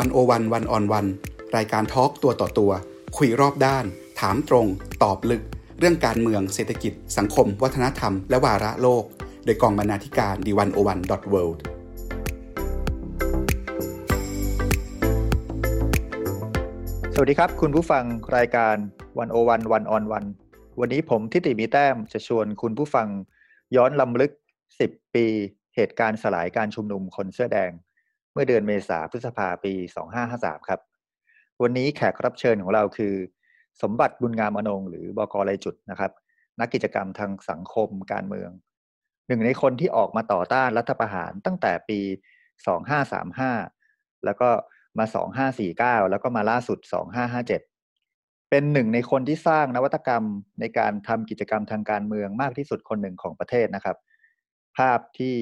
[0.00, 1.06] วันโอวันวันออนวัน
[1.56, 2.72] รายการทอล์กตัวต่อตัว
[3.16, 3.84] คุยรอบด้าน
[4.20, 4.66] ถามตรง
[5.02, 5.42] ตอบลึก
[5.78, 9.04] เรื่องการเมืองเศรษฐกิจ สังคม วัฒนธรรม และวาระโลก
[9.44, 11.62] โดยกองบรรณาธิการดีวันโอวันดอทเวิลด์
[17.14, 18.04] สวัสดีครับ คุณผู้ฟัง
[18.36, 18.76] รายการ
[19.18, 20.24] วันโอวันวันออนวัน
[20.80, 23.08] วันนี้ผมทิติมีแต้มจะชวนคุณผู้ฟัง
[23.76, 24.32] ย้อนลำลึก
[24.72, 25.26] 10 ปี
[25.76, 27.72] เหตุการณ์สลายการชุมนุมคนเสื้อแดง
[28.38, 29.72] มื่อเดือนเมษาพฤษภาปี
[30.20, 30.80] 2553 ครับ
[31.62, 33.14] วันนี้แขกรับเชิญของเราคือ
[33.82, 36.12] สมบัติบุญงามอนงหรือบกไรจุดนะครับ
[36.60, 38.50] นักกิจกรรมทางสังคมการเมือง
[39.26, 42.00] หนึ่งในคนที่ออกมาต่อต้านรัฐประหารตั้งแต่ปี
[42.88, 44.48] 2535 แล้วก็
[44.98, 45.04] มา
[46.02, 50.24] 2549 แล้วก็มาล่าสุด 2557 เป็นหนึ่งในคนที่สร้างนวัตกรรม
[50.60, 53.96] ในการทำกิจกรรมทางการเมืองมากที่สุดคนหนึ่งของประเทศนะครับ
[54.78, 55.34] ภาพที่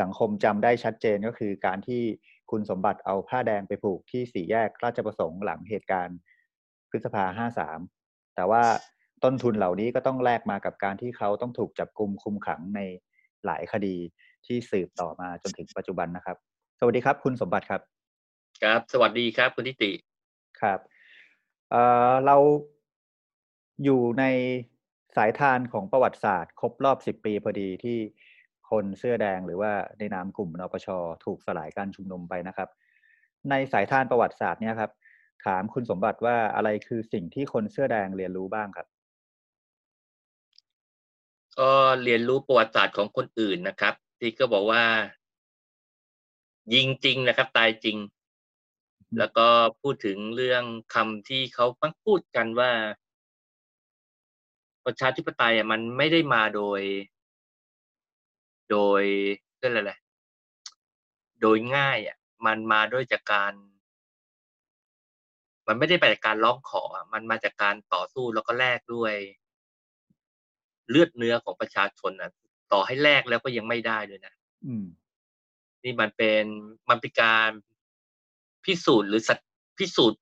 [0.00, 2.02] สังคมจำได้ชัดเจนก็คือการที่
[2.50, 6.18] คุณสมบัติเอาผ้าแดงไปผูกที่สี่แยกราชประสงค์หลังเหตุการณ์
[6.90, 7.78] พฤษภาห้าสาม
[8.34, 8.62] แต่ว่า
[9.24, 12.80] ต้นทุนเหล่านี้ก็ต้องแลกมากับการที่เขาต้องถูกจับกลุมคุมขังใน
[13.46, 13.96] หลายคดี
[14.46, 16.36] ที่สืบต่อมาจนถึงปัจจุบันนะครับ
[16.78, 17.80] สวัสดีครับ คุณสมบัติครับ
[18.62, 19.92] ครับ สวัสดีครับ คุณทิติ
[20.60, 20.78] ครับ
[21.70, 22.36] เอ่อเรา
[23.84, 24.24] อยู่ใน
[25.16, 27.98] สายทานของประวัติศาสตร์ ครบรอบสิบปีพอดีที่
[28.70, 30.88] คนเสื้อแดงหรือว่าในนามกลุ่มนปช
[31.24, 32.68] ถูกสลายการชุมนุมไปนะครับ
[33.50, 34.90] ในสายทานประวัติศาสตร์เนี่ยครับ
[35.44, 38.86] ถามคุณสมบัติว่าอะไรคือสิ่งที่คนเสื้อแดงเรียนรู้บ้างครับ
[41.58, 44.84] ก็เรียนรู้ประวัติศาสตร์ของคนอื่นนะครับ ที่ก็บอกว่า
[46.74, 47.98] ยิงจริงนะครับ ตายจริง
[49.18, 49.46] แล้วก็
[49.80, 52.72] พูดถึงเรื่องคำที่เขาพังพูดกันว่า
[54.84, 56.80] ประชาธิปไตยมันไม่ได้มาโดย
[58.70, 59.02] โดย
[59.58, 59.92] เรื่องอะไร
[61.40, 63.52] โดยง่ายอะ มันมาด้วยจากการ
[65.66, 66.82] มันไม่ได้ไปจากการร้องขอ
[67.12, 69.14] มันมาจากการต่อสู้แล้วก็แลกด้วย
[70.90, 72.30] เลือดเนื้อของประชาชนนะ
[72.72, 74.32] ต่อให้แลกแล้วก็ยังไม่ได้ด้วยนะ
[74.66, 74.84] อืม
[75.84, 76.44] นี่มันเป็น
[76.90, 77.50] มันเป็นการ
[78.64, 79.38] พิสูจน์หรือสัต
[79.78, 80.20] พิสูจน์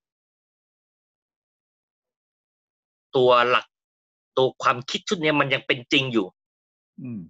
[3.16, 3.66] ตัวหลัก
[4.36, 6.26] ตัวความคิดชุดนี้มันยังเป็นจริงอยู่
[7.02, 7.20] อืม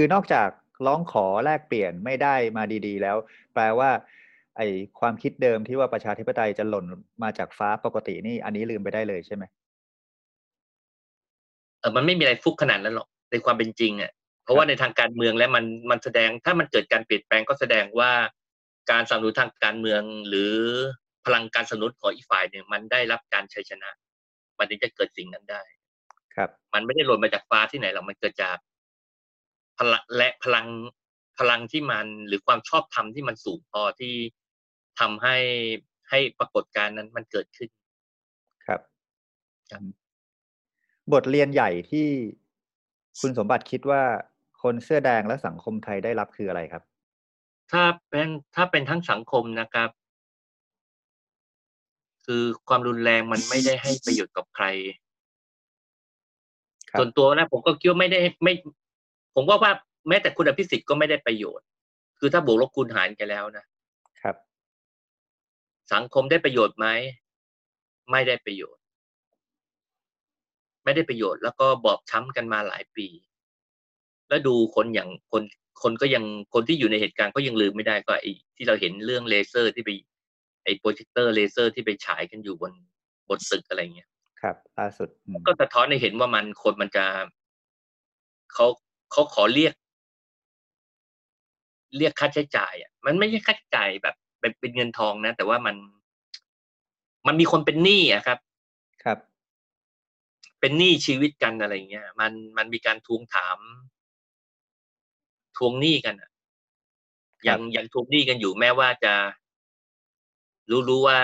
[0.00, 0.48] คือนอกจาก
[0.86, 3.16] ร้องขอแลกเปลี่ยนไม่ได้มาดีๆ แล้ว
[3.54, 3.90] แปลว่า
[4.56, 4.62] ไอ
[5.00, 6.84] ความคิดเดิมที่ว่าประชาธิปไตยจะหล่น
[7.22, 9.44] มาจากฟ้าปกตินี่ อันนี้ลืมไปได้เลยใช่ไหม
[11.80, 14.12] เออมันไม่มีอะไรฟุกขนาดนั้นหรอกในความเป็นจริงอะ
[14.44, 18.10] เพราะว่าในทางการเมืองแล้วมันมันแสดงถ้ามันเกิดการเปลี่ยนแปลงก็แสดงว่า
[18.90, 20.54] การสนับสนุนทางการเมืองหรือ
[21.24, 23.90] พลังการสนับสนุนของอีกฝ่ายหนึ่งมันได้รับการชัยชนะ
[24.58, 25.62] มันถึงจะเกิดสิ่งนั้นได้
[26.36, 28.56] ครับ มันไม่ได้หล่นมาจากฟ้าที่ไหนหรอกมันเกิดจาก
[29.78, 30.66] พลังและพลัง
[31.38, 34.14] พลังที่มันหรือความชอบธรรมที่มันสูงพอที่
[35.00, 35.36] ทำให้
[36.10, 37.68] ให้ปรากฏการณ์นั้นมันเกิดขึ้น
[38.66, 38.80] ครับ
[39.70, 39.82] ครับ
[41.12, 42.06] บทเรียนใหญ่ที่
[43.20, 44.02] คุณสมบัติคิดว่า
[44.62, 46.82] คนเสื้อแดงและสังคมไทยได้รับคืออะไรครับ
[47.72, 49.90] ถ้าเป็นถ้าเป็นทั้งสังคมนะครับ
[52.26, 54.66] คือความรุนแรงมันไม่ได้ให้ประโยชน์กับใคร
[56.90, 58.54] ครับส่วนตัวนะผมก็คิดว่าไม่ได้ไม่
[59.40, 59.72] ผมว่าว่า
[60.08, 61.66] แม้แต่คุณอภิสิทธิ์ก็ไม่ได้ประโยชน์
[62.18, 63.64] คือถ้าบวกลบคูณหารกันแล้วนะ
[64.20, 64.36] ครับ
[65.92, 66.86] สังคมได้ประโยชน์ไหม
[68.10, 68.82] ไม่ได้ประโยชน์
[70.84, 73.06] ไม่ได้ประโยชน์ แล้วก็บอบช้ำกันมาหลายปี
[74.28, 75.42] แล้วดูคนอย่างคน
[75.82, 76.24] คนก็ยัง
[76.54, 79.90] คนที่อยู่ในเหตุการณ์ก็ยังลืมไม่ได้ก็ไอ้ที่เราเห็นเรื่องเลเซอร์ที่ไป
[80.64, 82.72] ไอ้โปรเจคเตอร์เลเซอร์ที่ไปฉายกันอยู่บน
[83.28, 84.08] บนตึกอะไรเงี้ย
[84.40, 87.06] ครับล่าสุดอืมก็สะท้อนให้เห็นว่ามันคนมันจะ
[88.54, 88.66] เขา
[89.12, 89.74] เขาขอเรียก
[91.96, 95.76] เรียกค่าใช้จ่ายอะมันไม่ใช่ค่าใช้จ่ายแบบเป็นเป็นเงินทองนะ แต่ว่ามัน
[97.26, 98.38] มันมีคนเป็นหนี้อะครับ
[99.04, 99.18] ครับ
[100.60, 103.58] เป็นหนี้ชีวิตกันอะไรเงี้ย มันมันมีการทวงถาม
[105.56, 106.30] ทวงหนี้กันอะ
[107.48, 109.14] ยังยังทวงหนี้กันอยู่แม้ว่าจะ
[110.70, 111.18] รู้รู้ว่า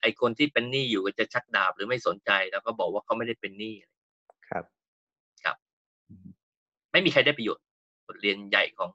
[0.00, 3.94] ไอ้คนที่เป็นหนี้อยู่ก็จะชักดาบหรือไม่สนใจ แล้วก็บอกว่าเขาไม่ได้เป็นหนี้ครับ
[4.48, 4.75] ครับอืม
[6.96, 7.64] ไม่มีใครได้ประโยชน์
[8.06, 8.90] บทเรียนใหญ่ของ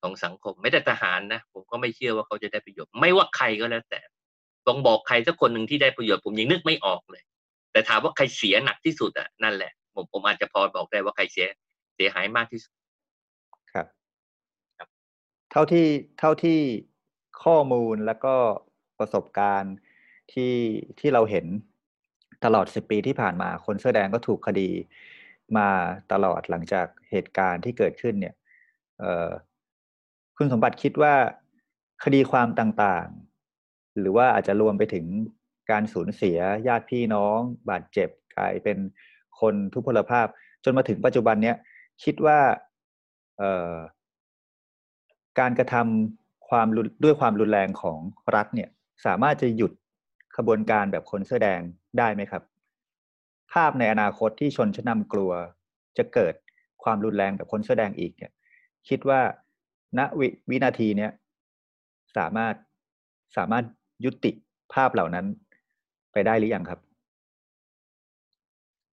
[0.00, 4.00] ของสังคมไม่แต่ทหารนะผมก็ไม่เชื่อว่าเขาจะได้ประโยชน์ ไม่ว่าใครก็แล้วแต่
[4.66, 7.22] ต้องบอกใครสักคนหนึ่งที่ได้ประโยชน์ผมยังนึกไม่ออกเลย
[7.72, 11.46] แต่ถามว่าใครเสียหนักที่สุดอะนั่นแหละ ผมผมอาจจะพอบอกได้ว่าใครเสีย
[11.94, 12.72] เสียหายมากที่สุด
[13.72, 13.86] ครับ
[14.78, 14.88] ครับ
[15.50, 15.86] เท่าที่
[16.18, 16.58] เท่าที่
[17.44, 18.34] ข้อมูลแล้วก็
[18.98, 19.74] ประสบการณ์
[20.32, 20.54] ที่
[20.98, 21.46] ที่เราเห็น
[22.44, 24.68] ตลอดสิบปีที่ผ่านมา คนเสื้อแดงก็ถูกคดี
[25.56, 25.68] มา
[26.12, 28.34] ตลอดหลังจากเหตุการณ์ที่เกิดขึ้นเนี่ย
[30.36, 31.14] คุณสมบัติคิดว่า
[32.04, 35.06] คดีความต่างๆ หรือว่าอาจจะรวมไปถึง
[35.70, 37.38] การสูญเสียญาติพี่น้อง
[37.70, 38.78] บาดเจ็บกลายเป็น
[39.40, 40.26] คนทุพพลภาพ
[40.64, 41.56] จนมาถึงปัจจุบันเนี้ย
[42.04, 42.38] คิดว่า
[45.38, 46.66] การกระทำความ
[47.04, 47.98] ด้วยความรุนแรงของ
[48.34, 48.68] รัฐเนี่ย
[49.06, 49.72] สามารถจะหยุด
[50.36, 51.60] ขบวนการแบบคนเสื้อแดง
[51.98, 52.42] ได้ไหมครับ
[53.52, 55.32] ภาพในอนาคตที่ชนชั้นนำกลัว
[55.98, 56.34] จะเกิด
[56.82, 58.32] ความรุนแรงแบบคนเสื้อแดงอีกเนี่ย
[58.88, 59.20] คิดว่า
[59.98, 61.12] ณววินาทีเนี้ย
[62.16, 62.54] สามารถ
[63.36, 63.64] สามารถ
[64.04, 64.30] ยุติ
[64.74, 65.26] ภาพเหล่านั้น
[66.12, 66.80] ไปได้หรือยังครับ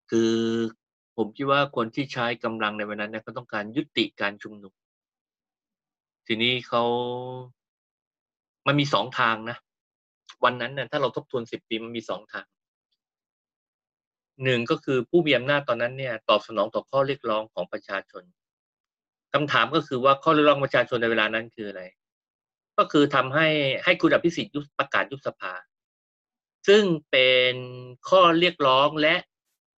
[0.09, 0.33] คือ
[1.17, 4.73] ผมคิดว่าคนที่ใช้กำลังในวันนั้นเนี่ยเขาต้องการยุติการชุมนุม
[6.27, 6.83] ทีนี้เขา
[8.67, 9.57] มันมีสองทางนะ
[10.43, 12.45] วันนั้นเนี่ยถ้าเราทบทวนสิบปีมันมีสองทาง
[14.43, 18.23] หนึ่งก็คือผู้มีอำนาจตอนนั้นเนี่ยตอบสนองต่อข้อเรียกร้องของประชาชน
[19.33, 21.83] คำถามก็คือว่าข้อเรียกร้องประชาชนในเวลานั้นคืออะไร
[22.77, 23.47] ก็คือทำให้
[23.83, 25.53] ให้คุณอภิสิทธิ์ยุบประกาศยุบสภา
[26.67, 27.53] ซึ่งเป็น
[28.09, 29.15] ข้อเรียกร้องและ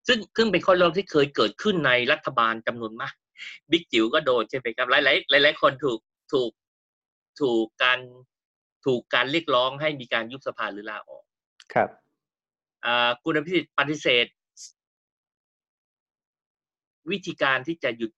[0.07, 3.15] ซึ่งซึ่งเป็นข้อเรียกร้องที่เคยเกิดขึ้นในรัฐบาลจำนวนมาก
[3.71, 5.99] บิ๊กจิ๋วก็โดนใช่ไหมครับ หลายหลายหลายคนถูก
[6.33, 6.51] ถูก
[7.41, 7.99] ถูกการ
[8.85, 11.25] ถูกการเรียกร้องให้มีการยุบสภาหรือลาออก
[11.75, 11.89] ครับ
[13.23, 14.27] คุณอภิสิทธิ์ปฏิเสธ
[17.11, 18.13] วิธีการที่จะหยุด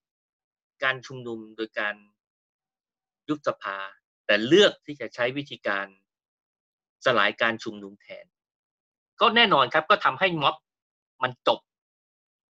[0.82, 1.94] การชุมนุมโดยการ
[3.28, 3.78] ยุบสภา
[4.26, 5.86] แต่เลือกที่จะใช้วิธีการ
[7.04, 8.26] สลายการชุมนุมแทน
[9.20, 10.56] ก็แน่นอนครับ ก็ทำให้ม็อบ
[11.22, 11.60] มันจบ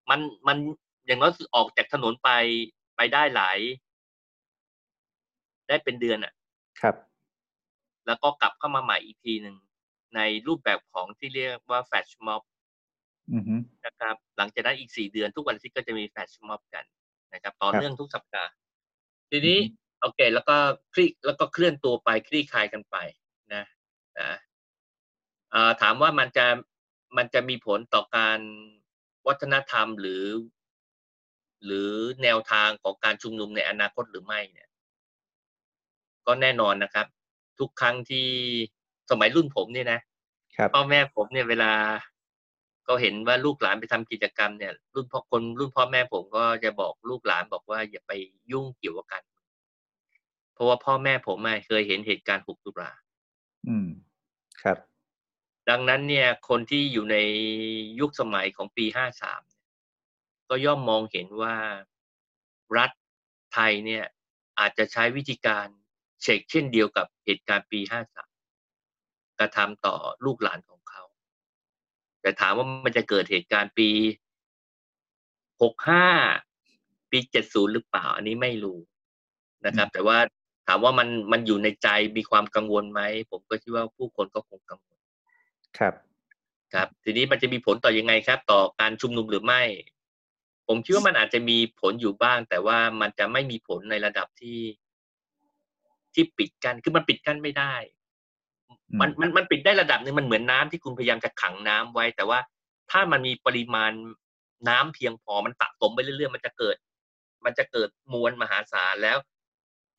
[0.09, 0.57] มันมัน
[1.05, 2.29] อย่างน้อยออกจากถนนไป
[2.95, 3.59] ไปได้หลาย
[5.67, 6.33] ได้เป็นเดือนอะ
[6.81, 6.95] ครับ
[8.07, 9.55] แล้วก็กลับเข้ามาใหม่อีกทีหนึ่ง
[10.15, 12.41] ในรูปแบบของที่เรียกว่าแฟชม็อบ
[13.85, 16.85] นะครับ หลังจากนั้นอีกสี่เดือนทุกวันที่ก็จะมีแฟชม็อบกัน
[17.33, 18.49] นะครับ ต่อเนื่องทุกสัปดาห์
[19.29, 19.57] ทีนี้
[20.01, 20.55] โอเค แล้วก็
[20.93, 22.95] คลี่แล้วก็เคลื่อนตัวไปคลี่คลายกันไป
[23.53, 23.63] นะ
[24.19, 24.29] นะ
[25.81, 26.45] ถามว่ามันจะ
[27.17, 28.39] มันจะมีผลต่อการ
[29.27, 30.23] วัฒนธรรมหรือ
[31.65, 31.91] หรือ
[32.23, 34.67] แนวทางของการชุมนุมในอนาคตหรือไม่เนี่ย
[36.27, 37.07] ก็แน่นอนนะครับ
[37.59, 38.27] ทุกครั้งที่
[39.11, 39.99] สมัยรุ่นผมเนี่ยนะ
[40.73, 41.71] พ่อแม่ผมเนี่ยเวลา
[42.87, 48.11] ก็เห็นว่าลูกหลานไปทำกิจกรรมเนี่ย รุ่นพ่อคนรุ่นพ่อแม่ผมก็จะบอกลูกหลานบอกว่าอย่าไป
[48.51, 49.23] ยุ่งเกี่ยวกับกัน
[50.53, 51.37] เพราะว่าพ่อแม่ผม
[51.67, 52.91] เคยเห็นเหตุการณ์หกตุลา
[53.67, 53.89] อืม
[54.63, 54.77] ครับ
[55.69, 57.17] ดังนั้นเนี่ย คนที่อยู่ใน
[57.99, 59.41] ยุคสมัยของปีห้าสาม
[60.49, 61.55] ก็ย่อมมองเห็นว่า
[62.77, 62.91] รัฐ
[63.53, 64.05] ไทยเนี่ย
[64.59, 65.67] อาจจะใช้วิธีการ
[66.21, 68.31] เช็คเช่นเดียวกับเหตุการณ์ปีห้าสาม
[69.39, 69.95] กระทำต่อ
[70.25, 70.84] ลูกหลานของเขา
[72.25, 73.89] แต่ถามว่ามันจะเกิดเหตุการณ์ปี
[75.61, 76.05] หกห้า
[77.11, 78.79] ปีเจ็ดศูนย์หรือเปล่า อันนี้ไม่รู้
[79.65, 80.17] นะครับ แต่ว่า
[80.67, 81.87] ถามว่ามันมันอยู่ในใจ
[82.17, 83.01] มีความกังวลไหม
[83.31, 84.99] ผมก็คิดว่าผู้คนก็คงกังวล
[85.77, 85.93] ครับ
[86.73, 89.63] ครับ ทีนี้มันจะมีผลต่อยังไงครับ ต่อการชุมนุมหรือไม่
[90.67, 94.59] ผมคิดว่ามันอาจจะมีผลอยู่บ้าง แต่ว่ามันจะไม่มีผลในระดับที่
[96.13, 97.75] ที่ปิดกันคือมันปิดกั้นไม่ได้
[98.99, 102.39] มันมันมันปิดได้ระดับนึงมันเหมือนน้าที่คุณพยายามจะขังน้ำไว้ แต่ว่า
[102.91, 103.91] ถ้ามันมีปริมาณ
[104.69, 106.75] น้ำเพียงพอมันสะสมไปเรื่อยๆ มันจะเกิด
[107.45, 109.17] มันจะเกิดมวลมหาศาลแล้ว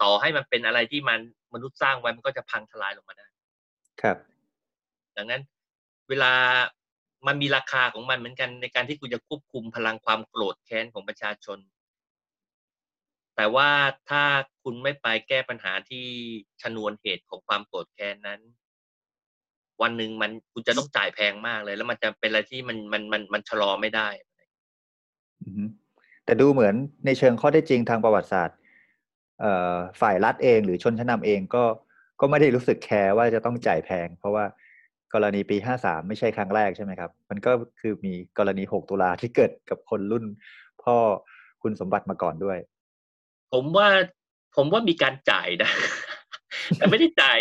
[0.03, 1.21] ต่อให้มันเป็นอะไรที่มัน
[1.55, 3.27] มนุษย์สร้างไว้มันก็จะพังทลายลงมาได้
[4.03, 4.17] ครับ
[5.17, 5.43] ดังนั้น
[6.09, 6.33] เวลา
[7.27, 11.59] มันมีราคาของมันเหมือนกันในการที่คุณจะควบคุมพลังความโกรธแค้นของประชาชน
[13.37, 13.69] แต่ว่า
[14.11, 14.23] ถ้า
[14.63, 16.07] คุณไม่ไปแก้ปัญหาที่
[16.63, 18.41] ชนวนเหตุของความโกรธแค้นนั้น
[19.83, 24.09] วันหนึ่งมันคุณจะต้องจ่ายแพงมากเลย แล้วมันจะเป็นอะไรที่มันมันมันมันชะลอไม่ได้
[26.25, 26.75] แต่ดูเหมือน
[27.07, 28.59] ในเชิงข้อได้จริงทางประวัติศาสตร์
[30.01, 31.65] ฝ่ายรัฐเองหรือชนชั้นนาเองก็
[32.21, 34.45] ก็ไม่ได้รู้สึกแคร์ว่าจะต้องจ่ายแพง เพราะว่า
[35.15, 40.25] กรณีปีห้าสามไม่ใช่ครั้งแรกใช่ไหมครับ มันก็คือมีกรณีหกตุลาที่เกิดกับคนรุ่น
[40.83, 40.97] พ่อ
[41.63, 42.59] คุณสมบัติมาก่อนด้วย
[43.57, 43.89] ผมว่า
[44.57, 45.71] ผมว่ามีการจ่ายนะ
[46.77, 47.41] แต่ไม่ได้จ่าย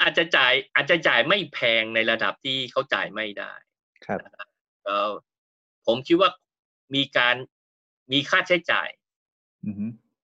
[0.00, 3.52] อาจจะจ่าย อาจจะจ่ายไม่แพงในระดับที่เขาจ่ายไม่ได้
[4.06, 4.20] ครับ
[5.86, 6.30] ผมคิดว่า
[6.94, 7.36] มีการ
[8.12, 8.88] มีค่าใช้จ่าย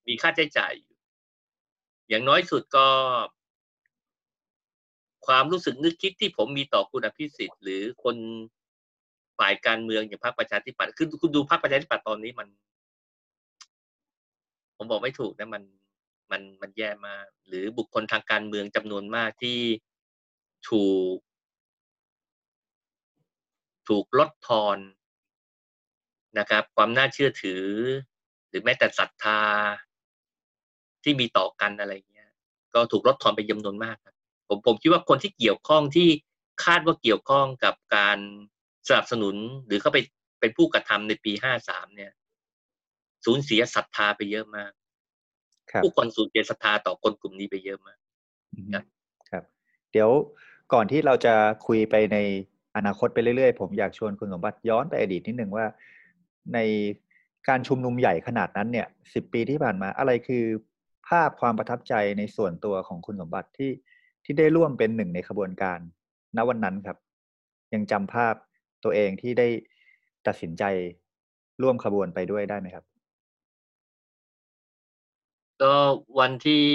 [0.08, 0.96] มีค่าใช้จ่ายอยู่
[2.08, 2.86] อย่างน้อยสุดก็
[5.26, 8.16] ความรู้สึกนึกคิดที่ผมมีต่อคุณอภิสิทธิ์หรือคน
[9.38, 12.48] ฝ่ายการเมืองอย่างพรรคประชาธิปัตย์คือคุณดูพรรคประชาธิปัตย์ตอนนี้มัน
[14.76, 15.62] ผมบอกไม่ถูกนะมัน
[16.30, 19.60] มันมันแย่มาก หรือบุคคลทางการเมืองจำนวนมากที่
[20.70, 21.16] ถูก
[23.88, 24.78] ถูกลดทอน
[26.38, 27.64] นะครับ ความน่าเชื่อถือ
[28.48, 29.40] หรือแม้แต่ศรัทธา
[31.02, 32.30] ที่มีต่อกันอะไรเงี้ย
[32.74, 34.14] ก็ถูกลดทอนไปจำนวนมากครับ
[34.48, 36.08] ผมผมคิดว่าคนที่เกี่ยวข้องที่
[36.64, 38.18] คาดว่าเกี่ยวข้องกับการ
[38.88, 39.98] สนับสนุนหรือเข้าไป
[40.40, 42.12] เป็นผู้กระทำในปีห้าสามเนี่ย
[43.26, 44.70] สูญเสียศรัทธาไปเยอะมาก
[45.70, 47.98] ครับผู้คนสูญเสียศรัทธาต่อคนกลุ่มนี้ไปเยอะมาก
[48.54, 48.84] อืมครับ
[49.30, 49.44] ครับ
[49.92, 50.10] เดี๋ยว
[50.72, 51.34] ก่อนที่เราจะ
[51.66, 52.18] คุยไปใน
[52.76, 55.66] อนาคตไปเรื่อยๆ ผมอยากชวนคุณสมบัติย้อนไปอดีตนิดนึงว่า
[56.54, 56.58] ใน
[57.48, 60.44] การชุมนุมใหญ่ขนาดนั้นเนี่ยสิบปีที่ผ่านมา อะไรคือ
[61.08, 63.72] ภาพความประทับใจในส่วนตัวของคุณสมบัติที่
[64.24, 65.78] ที่ได้ร่วมเป็นหนึ่งในขบวนการ
[66.36, 66.98] ณวันนั้นครับ
[67.74, 68.34] ยังจำภาพ
[68.84, 69.48] ตัวเองที่ได้
[70.26, 70.64] ตัดสินใจ
[71.62, 72.84] ร่วมขบวนไปด้วยได้ไหมครับ
[75.62, 75.74] ก็
[76.18, 76.66] วันที่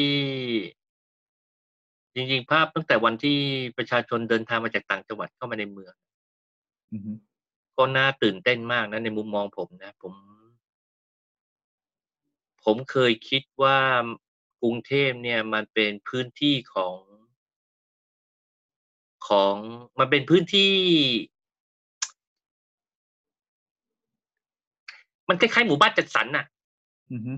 [2.16, 3.38] จริง ๆ ภาพตั้งแต่วันที่
[3.78, 5.94] ประชาชนเดินทางมาจากต่างจังหวัดเข้ามาในเมือง
[6.94, 7.12] อือฮึ
[7.78, 10.14] ก็น่าตื่นเต้นมากนะในมุมมองผมนะ ผม
[12.64, 13.78] ผมเคยคิดว่า
[14.62, 16.98] กรุงเทพเนี่ย มันเป็นพื้นที่ของ
[19.28, 19.56] ของ
[20.00, 20.74] มันเป็นพื้นที่
[25.30, 26.46] มันคล้ายๆหมู่บ้านจัดสรรน่ะ
[27.12, 27.34] อือฮึ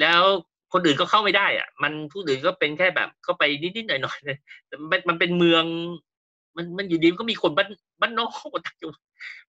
[0.00, 0.22] แล้ว
[0.72, 5.64] คนอื่นก็เข้าไม่ได้อะ มันผู้อื่นก็เป็นแค่แบบเข้าไปนิดๆหน่อยๆเลยแต่มันมันเป็นเมือง
[6.56, 7.68] มันมันอยู่ดีมันก็มีคนบ้าน
[8.00, 9.00] บ้านนอกคนต่างจังหวัด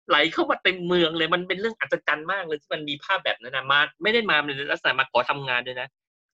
[0.10, 5.88] ไหลเข้ามาเต็มเมืองเลย มันเป็นเรื่องอัศจรรย์มากเลยที่มันมีภาพแบบนั้นนะมา ไม่ได้มาในลักษณะมาขอทำงานด้วยนะ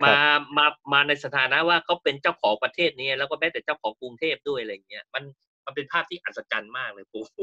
[0.04, 0.16] มา
[0.58, 5.24] มามาในสถานะว่าเขาเป็นเจ้าของประเทศนี้แล้วก็แม้แต่เจ้าของกรุงเทพด้วยอะไรอย่างเงี้ยมัน
[5.66, 7.38] มันเป็นภาพที่อัศจรรย์มากเลยโอ้โห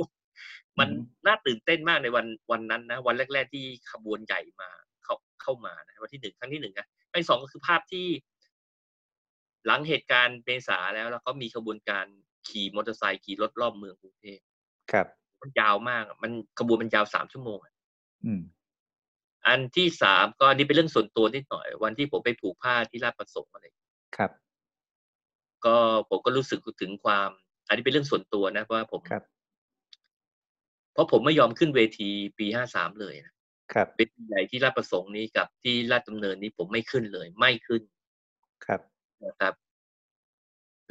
[0.79, 0.89] มัน
[1.27, 4.71] น่าตื่นเต้นมากในวันวันนั้นนะวันแรก ๆ ที่ขบวนใหญ่มา
[5.05, 8.07] เข้าเข้ามานะวันที่หนึ่งครั้งที่หนึ่งนะ อันที่สองก็คือภาพที่
[9.67, 12.07] หลังเหตุการณ์เมษาแล้ว แล้วก็มีขบวนการ
[12.49, 14.39] ขี่มอเตอร์ไซค์ขี่รถรอบเมืองกรุงเทพ
[14.93, 15.07] ครับ
[15.41, 17.75] มันยาวมากอะมันขบวนมันยาวสามชั่วโมงอะ
[18.25, 18.43] อืม
[19.47, 23.65] อันที่สามก็อันนี่เป็นเรื่องส่วนตัวนิดหน่อย วันที่ผมไปผูกผ้าที่ราชประสงค์อะไร
[24.17, 24.31] ครับ
[25.65, 25.77] ก็
[26.09, 27.31] ผมก็รู้สึกถึงความ
[27.69, 29.23] อันนี้เป็นเรื่องส่วนตัวนะเพราะว่าผมครับ
[30.93, 33.35] เพราะผมไม่ยอมขึ้นเวทีปีห้าสามเลยนะ
[33.75, 37.83] ครับเวทีใหญ่ที่ราชประสงค์นี้กับที่ราชดำเนินนี้ผมไม่ขึ้นเลย ไม่ขึ้น
[38.67, 38.81] ครับ
[39.27, 39.55] นะครับ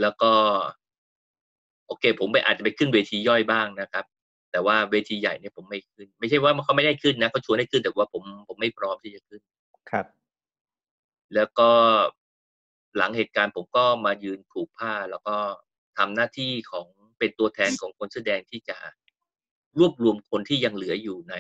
[0.02, 0.32] แล้วก็
[1.88, 4.06] โอเค ผมไปอาจจะไปขึ้นเวทีย่อยบ้างนะครับ
[4.52, 9.42] แต่ว่าเวทีใหญ่เนี่ยผมไม่ขึ้น ไม่ใช่ว่าเขาไม่ได้ขึ้นนะเขาชวนให้ขึ้นแต่ว่าผมผมไม่พร้อมที่จะขึ้น
[9.92, 10.06] ครับ
[11.36, 11.70] แล้วก็
[12.98, 15.36] หลังเหตุการณ์ผมก็มายืนผูกผ้า แล้วก็
[15.98, 16.88] ทำหน้าที่ของ
[17.20, 18.78] เป็นตัวแทนของคนแสอแดงที่จะ
[19.80, 21.36] รวบรวมคนที่ยังเหลืออยู่ใน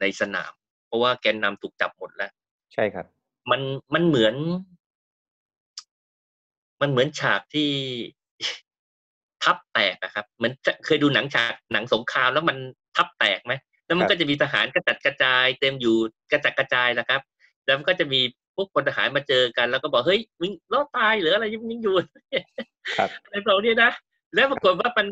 [0.00, 0.52] ในสนาม
[0.86, 2.30] เพราะว่าแกนนำถูกจับหมดแล้ว
[2.74, 3.06] ใช่ครับ
[3.50, 3.60] มัน
[3.94, 4.34] มันเหมือน
[6.80, 7.70] มันเหมือนฉากที่
[9.42, 12.56] ทับแตกนะครับ เหมือนจะเคยดูหนังฉากหนังสงครามแล้วมัน
[12.96, 13.52] ทับแตกไหม
[13.86, 15.96] แล้วมันครับก็จะมีทหารกระจัดกระจาย เต็มอยู่
[16.32, 17.20] กระจัดกระจายนะครับ
[17.64, 18.20] แล้วมันก็จะมี
[18.54, 21.94] พวกพลทหารมาเจอกัน แล้วก็บอกเฮ้ยมึงรอดตายหรืออะไรยังอยู่
[22.98, 23.90] ครับอะไรแบบนี้นะ
[24.34, 25.08] แล้วปรากฏว่ามัน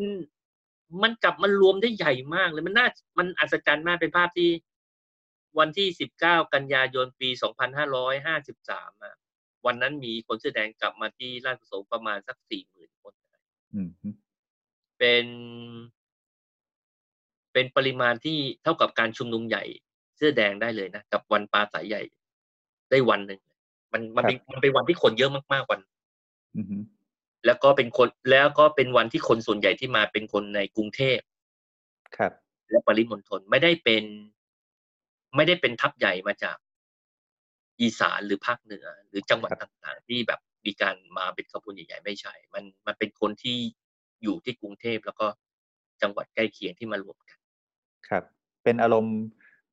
[1.03, 2.87] มันกลับมารวมได้ใหญ่มากเลยมันน่า
[3.17, 4.49] มันอัศจรรย์มากเป็นภาพที่
[5.59, 5.87] วันที่
[6.21, 7.29] 19 กันยายนปี
[7.91, 9.15] 2553อะ
[9.65, 13.13] วันนั้นมีคนเสื้อแดงกลับมาที่ราชประสงค์ประมาณสัก 40,000 คน
[13.75, 14.09] อืมฮึ
[14.99, 15.25] เป็น
[17.53, 19.63] เป็นปริมาณที่เท่ากับการชุมนุมใหญ่
[20.15, 22.01] เสื้อแดงได้เลยนะ กับวันปลาสายใหญ่
[22.89, 23.41] ได้วันหนึ่ง
[23.93, 25.79] มันมันเป็นมันเป็นวันที่คนเยอะมากๆวัน
[26.55, 26.77] อืมฮึ
[27.45, 31.19] แล้วก็เป็นคนแล้วก็เป็นวันที่คนส่วนใหญ่ที่มาเป็นคนในกรุงเทพ
[32.17, 32.31] ครับ
[32.69, 34.03] และปริมณฑลไม่ได้เป็น
[35.35, 36.57] ไม่ได้เป็นทัพใหญ่มาจาก
[37.81, 43.57] อีสานหรือภาคเหนือ หรือจังหวัดครับต่างๆ ที่แบบมีการมาเป็นขบวนใหญ่ๆไม่ใช่ มันมันเป็นคนที่
[44.23, 45.27] อยู่ที่กรุงเทพแล้วก็
[46.01, 47.37] จังหวัดใกล้เคียงที่มารวมกัน
[48.09, 48.23] ครับ
[48.63, 49.17] เป็นอารมณ์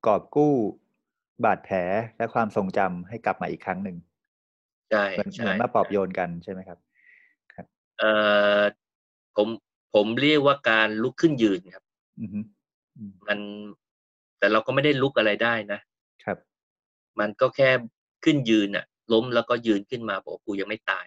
[0.06, 0.54] กอบกู้
[1.44, 1.76] บาดแผล
[2.16, 3.96] และความทรงจำให้กลับมาอีกครั้งหนึ่ง
[4.90, 6.78] ใช่เหมือนใช่เหมือนมาปลอบโยนกันใช่ไหมครับ
[7.98, 8.12] เอ่
[8.58, 8.62] อ
[9.36, 9.48] ผม
[9.94, 11.84] ผมเรียกว่าการลุกขึ้นยืนครับ
[12.20, 12.40] อืมฮึ
[12.96, 13.38] อืมมัน
[14.40, 15.80] แต่เราก็ไม่ได้ลุกอะไรได้นะ
[16.24, 16.38] ครับ
[17.20, 17.70] มันก็แค่
[18.24, 21.06] ขึ้นยืนอะล้มแล้วก็ยืนขึ้นมาบอกกูยังไม่ตาย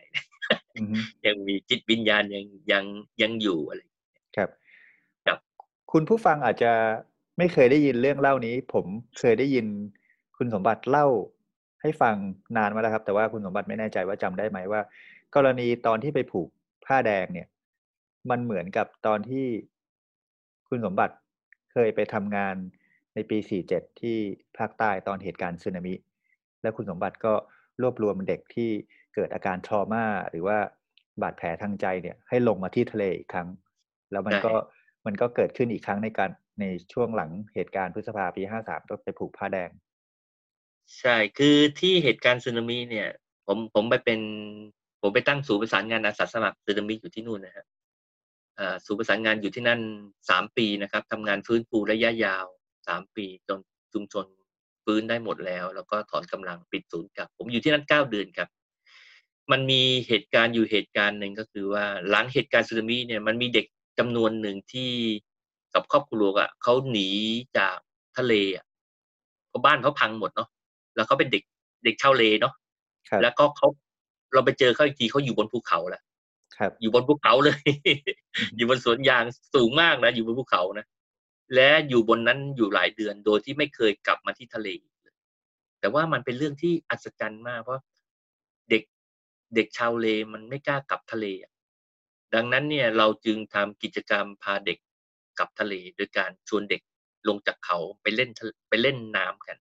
[0.76, 2.86] อืมฮึยังมีจิตวิญญาณยังยัง
[3.22, 3.80] ยังอยู่อะไร
[4.38, 4.50] ครับ
[5.26, 5.38] ครับ
[5.92, 6.72] คุณผู้ฟังอาจจะ
[7.38, 8.86] ไม่เคยได้ยินเรื่องเล่านี้ ผม
[9.20, 9.66] เคยได้ยิน
[10.38, 11.08] คุณสมบัติเล่า
[11.82, 12.16] ให้ฟัง
[12.58, 14.82] นานมาแล้วครับ แต่ว่าคุณสมบัติไม่แน่ใจว่าจำได้ไหมว่า
[15.36, 16.50] กรณีตอนที่ไปผูก
[16.86, 17.48] ผ้าแดงเนี่ย
[18.30, 19.46] มันเหมือนกับตอนที่
[20.70, 21.16] คุณสมบัติ
[21.72, 22.56] เคยไปทำงาน
[23.16, 23.38] ในปี
[23.70, 24.18] 47 ที่
[24.58, 25.94] ภาคใต้ตอนเหตุการณ์สึนามิ
[26.62, 27.34] แล้วคุณสมบัติก็
[27.82, 28.70] รวบรวมเด็กที่
[29.16, 30.58] เกิดอาการทรมาหรือว่า
[31.22, 33.48] บาดแผลทางใจเนี่ยให้ลงมาที่ทะเลอีกครั้ง
[34.12, 34.54] แล้วมันใช่ก็
[35.06, 39.70] มันก็เกิดขึ้นอีกครั้งในการในช่วงหลังเหตุการณ์พฤษภาปี 53ก็ไปผูกผ้าแดง
[41.00, 43.10] ใช่คือที่เหตุการณ์สึนามิเนี่ย
[43.48, 44.20] ผมผมไปเป็น
[45.02, 47.66] ผมไปตั้งศูนย์ประสานงานอาสาสมัครสึนามิอยู่ที่นู่นนะฮะ
[48.86, 49.82] ศูนย์ประสานงานอยู่ที่นั่น
[50.30, 52.46] สามปีนะครับทำงานฟื้นฟูระยะยาว
[52.88, 53.60] สามปีจน
[53.94, 54.26] ชุมชน
[54.84, 58.50] ฟื้นได้หมดแล้ว แล้วก็ถอนกำลังปิดศูนย์กลับผมอยู่ที่นั่นเก้าเดือนครับ
[59.52, 63.66] มันมีเหตุการณ์อยู่เหตุการณ์หนึ่งก็คือว่าหลังเหตุการณ์สึนามิเนี่ยมันมีเด็ก
[64.00, 64.92] จำนวนหนึ่งที่
[65.74, 67.10] กับครอบครัวอะเขาหนี
[67.58, 67.78] จาก
[68.18, 68.66] ทะเลอะ
[69.48, 70.50] เพราะบ้านเขาพังหมดเนาะ
[70.96, 71.44] แล้วเขาเป็นเด็ก
[71.86, 72.54] เด็กชาวเลเนาะ
[73.22, 73.68] แล้วก็เขา
[74.34, 76.02] เราไปเจอเขาอีกทีเขาอยู่บนภูเขาแหละ
[76.82, 77.60] อยู่บนภูเขาเลย
[78.56, 79.24] อยู่บนสวนยาง
[79.56, 80.86] สูงมากนะอยู่บนภูเขานะ
[81.56, 84.70] และอยู่บนนั้นอยู่หลายเดือนโดยที่ไม่เคยกลับมาที่ทะเล
[85.80, 87.84] แต่ว่ามันเป็นเรื่องที่อัศจรรย์มากเพราะ
[88.70, 88.84] เด็ก
[89.56, 91.26] เด็กชาวเลมันไม่กล้ากลับทะเล
[92.34, 94.78] ดังนั้นเนี่ยเราจึงทำกิจกรรมพาเด็ก
[95.38, 96.82] กลับทะเล โดยการชวนเด็ก
[97.28, 98.30] ลงจากเขาไปเล่น
[98.70, 99.58] ไปเล่นน้ำกัน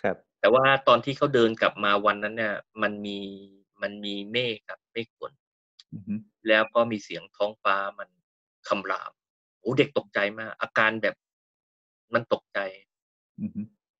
[0.00, 3.18] ครับ แต่ว่าตอนที่เขาเดินกลับมาวันนั้นเนี่ย มันมี
[3.82, 5.32] มันมีเมฆครับเมฆฝน
[6.48, 8.08] แล้วก็มีเสียงท้องฟ้ามัน
[8.68, 11.16] คำรามโอ้เด็กตกใจมาก อาการแบบ
[12.14, 12.58] มันตกใจ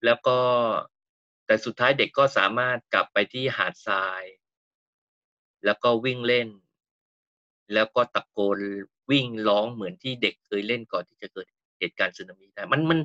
[0.04, 0.38] แล้วก็
[1.46, 4.24] แต่สุดท้ายเด็กก็สามารถกลับไปที่หาดทราย
[5.64, 6.48] แล้วก็วิ่งเล่น
[7.74, 8.58] แล้วก็ตะโกน
[9.10, 11.46] วิ่งร้องเหมือนที่เด็กเคยเล่นก่อนที่จะเกิด
[11.78, 12.98] เหตุการณ์สึนามิได้มันมัน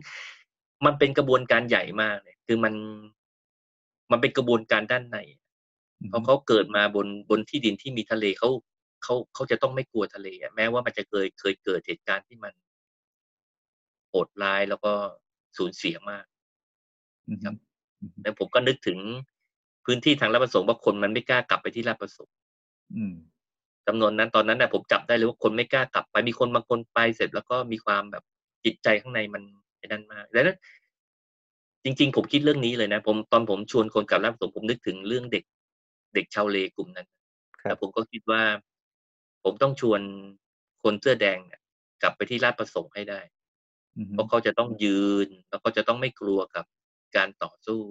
[0.85, 2.73] มันเป็นกระบวนการใหญ่มากเลยคือมัน
[4.11, 5.17] มันเป็นกระบวนการด้านใน
[6.09, 8.49] เพราะเขาเกิดมาบนบนที่ดินที่มีทะเลเขา
[9.03, 12.53] เขาเขาจะต้องไม่กลัวทะเลแม้ว่ามันจะเคยเคยเกิดเหตุการณ์ที่มัน
[14.09, 14.93] โหดร้ายแล้วก็
[15.57, 16.25] สูญเสียมาก
[17.43, 17.55] ครับ
[18.23, 18.99] แล้วผมก็นึกถึง
[19.85, 22.33] พื้นที่ทางลาดประสงค์ว่าคนมันไม่กล้ากลับไปที่ลาดประสงค์
[23.87, 28.23] จำนวนนั้นตอนนั้นนะผมจับได้เลยว่าคนไม่กล้ากลับไปมีคนบางคนไปเสร็จ แล้วก็มีความแบบ
[28.65, 29.43] จิตใจข้างในมัน
[29.77, 30.57] ไอ้นั่นมากแล้วนั้น
[31.83, 35.43] จริง ๆ ผมคิดเรื่องนี้เลยนะ ผมตอนผมชวนคนกลับลาดประสงค์ผมนึกถึงเรื่องเด็ก
[36.15, 37.07] เด็กชาวเลกลุ่มนั้น
[37.63, 38.41] แล้วผมก็คิดว่า
[39.43, 40.01] ผมต้องชวน
[40.83, 41.39] คนเสื้อแดง
[42.01, 43.19] กลับไปที่ลาดประสงค์ให้ได้
[44.11, 46.65] เพราะเขาจะต้องยืน แล้วก็จะต้องไม่กลัวกับ
[47.15, 47.81] การต่อสู้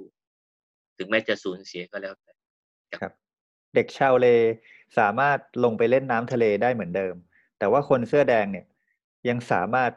[0.96, 2.32] ถึงแม้จะสูญเสียก็แล้วแต่
[3.00, 3.12] ครับ
[3.74, 4.26] เด็กชาวเล
[4.98, 7.14] สามารถลงไปเล่นน้ำทะเลได้เหมือนเดิม
[7.58, 8.66] แต่ว่าคนเสื้อแดงเนี่ย
[9.28, 9.92] ยังสามารถ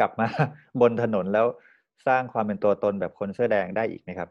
[0.00, 0.26] กลับมา
[0.80, 1.46] บนถนนแล้ว
[2.06, 4.28] สร้างความเป็นตัวตนแบบคนเสื้อแดงได้อีกไหมครับ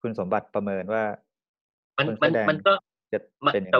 [0.00, 1.02] คุณสมบัติประเมินว่า
[1.98, 2.72] มันมันมันก็
[3.12, 3.18] จะ
[3.54, 3.76] เป็นยังไง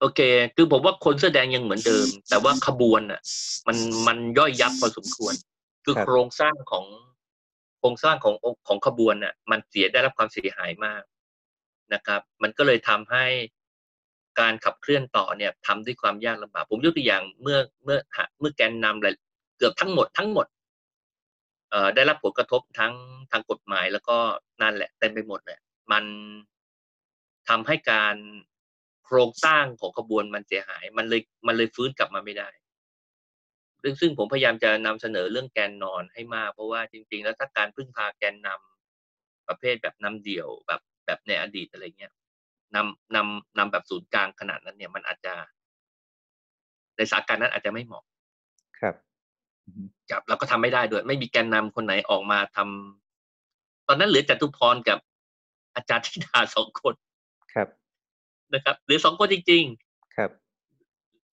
[0.00, 0.20] โอเค
[0.56, 3.20] คือผมว่าคนเสื้อแดงยังเหมือนเดิม แต่ว่าขบวนอะ
[3.66, 5.34] มันมันย่อยยับพอสมควร
[5.84, 6.84] คือโครงสร้างของ
[7.78, 8.34] โครงสร้างของ
[8.68, 11.02] ของขบวนอะ มันเสียได้รับความเสียหายมาก
[11.94, 13.24] นะครับ มันก็เลยทำให้
[14.40, 17.98] การขับเคลื่อนต่อเนี่ยทำด้วยความยากลำบากผมยกตัวอย่างเมื่อเมื่อ
[18.40, 19.08] เมื่อแกนนำอะไร
[19.58, 20.46] เกือบทั้งหมดทั้งหมด
[21.70, 22.94] เอ่อได้รับผลกระทบทั้ง
[23.30, 24.16] ทางกฎหมายแล้วก็
[24.62, 25.58] นั่นแหละเต็มไปหมดเลย
[25.92, 26.04] มัน
[27.48, 28.16] ทำให้การ
[29.06, 32.48] โครงสร้างของขบวนมันเสียหาย มันเลยมันเลยฟื้นกลับมาไม่ได้
[33.82, 42.12] ซึ่งซึ่งผมพยายามจะนำเสนอเรื่องแกนนอนให้มาก เพราะว่าจริง ๆ แล้วถ้าการพึ่งพาแกนนำประเภทแบบนำเดี่ยวแบบแบบในอดีตอะไรเงี้ย
[42.74, 45.34] นำนำนำแบบศูนย์กลางขนาดนั้นเนี่ยมันอาจจะ
[46.96, 48.04] ในสถานการณ์นั้นอาจจะไม่เหมาะ
[48.78, 48.94] ครับ
[50.10, 54.98] กับแล้วก็ทำไม่ได้ด้วย ไม่มีแกนนำคนไหนออกมาทำตอนนั้นเหลือจตุพรกับ
[55.74, 56.94] อาจารย์ธิดาสองคน
[57.52, 57.68] ครับ
[58.54, 60.30] นะครับ หรือสองคนจริง ๆ ครับ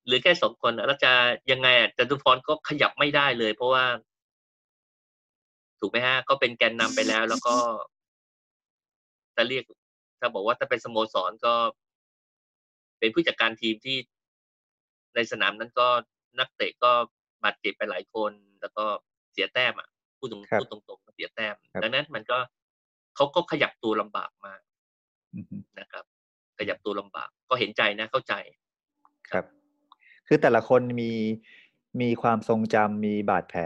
[0.08, 1.12] หรือแค่สองคนแล้วจะ
[1.52, 3.86] ยังไงอะจตุพรก็ขยับไม่ได้เลย เพราะว่า
[5.80, 7.56] ถูกไหมฮะ ก็เป็นแกนนำไปแล้ว แล้วก็
[9.36, 9.63] ถ้าเรียก
[10.19, 11.54] ถ้าบอกว่าถ้าเป็นสโมสรก็
[12.99, 13.97] เป็นผู้จัดการทีมที่
[15.15, 15.88] ในสนามนั้นก็
[16.39, 16.91] นักเตะก็
[17.43, 18.86] บาดเจ็บไปหลายคน แล้วก็
[19.32, 22.38] เสียแต้มอะพูดตรงพูดตรงๆเสียแต้มดังนั้นมันก็
[23.15, 24.62] เขาก็ขยับตัวลำบากมาก
[25.80, 26.06] นะครับ
[26.58, 28.34] ขยับตัวลำบาก ก็เห็นใจนะเข้าใจ
[29.32, 29.46] ครับ
[30.28, 31.12] คือแต่ละคนมี
[32.02, 33.62] มีความทรงจำมีบาดแผล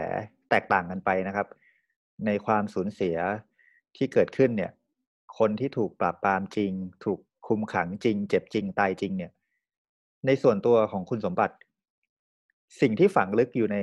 [0.50, 1.46] แตกต่างกันไปนะครับ
[2.26, 3.16] ในความสูญเสีย
[3.96, 4.72] ที่เกิดขึ้นเนี่ย
[5.38, 6.72] คนที่ถูกปราบปรามจริง
[7.04, 9.32] ถูกคุมขังจริง เจ็บจริงตายจริงเนี่ย
[10.26, 11.56] ในส่วนตัวของคุณสมบัติ
[12.80, 13.78] สิ่งที่ฝังลึกอยู่ใน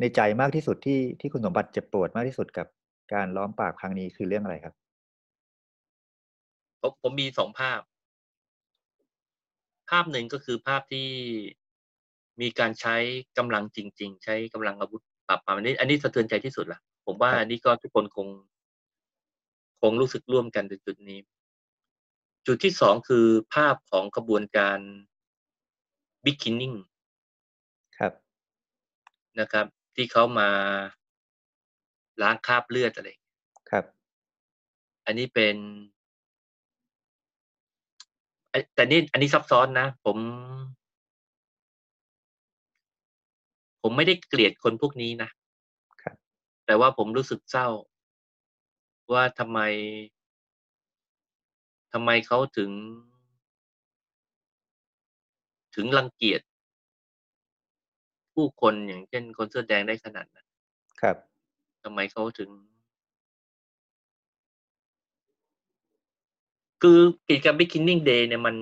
[0.00, 2.66] ในใจมากที่สุดที่ที่คุณสมบัติเจ็บปวดมากที่สุดกับ
[3.12, 4.74] การล้อมปราบครั้งนี้คือเรื่องอะไรครับ
[6.82, 7.80] ผมผมมีสองภาพ
[9.92, 11.08] ภาพหนึ่งก็คือภาพที่
[12.40, 12.96] มีการใช้
[13.38, 18.28] กำลังจริง ๆ ใช้กำลังอาวุธปราบปรามอันนี้ อันนี้สะเทือนใจที่สุดละผมว่าอันนี้ก็ทุกคนคง
[19.80, 21.20] คงรู้สึกร่วมกันในจุดนี้
[22.46, 24.78] จุดที่สองคือภาพของกระบวนการ
[26.24, 26.72] บิ๊กคินนิ่ง
[27.98, 28.12] ครับ
[29.40, 30.50] นะครับ ที่เขามา
[32.22, 33.08] ล้างคราบเลือดอะไร
[33.70, 33.84] ครับ
[35.06, 35.56] อันนี้เป็น
[38.74, 40.18] แต่นี่อันนี้ซับซ้อนนะ ผม
[43.82, 45.30] ผมไม่ได้เกลียดคนพวกนี้นะ
[46.02, 46.16] ครับ
[46.66, 47.68] แต่ว่าผมรู้สึกเศร้า
[49.12, 49.58] ว่าทำไม
[51.92, 52.70] ทำไมเขาถึง
[55.74, 56.40] ถึงรังเกียจ
[58.34, 60.46] ผู้คนอย่างเช่นคนเสื้อแดงได้ขนาดนั้น
[61.00, 61.16] ครับ
[61.82, 62.50] ทำไมเขาถึง
[66.82, 68.56] คือกิจกรรม Beginning Day เนี่ยมัน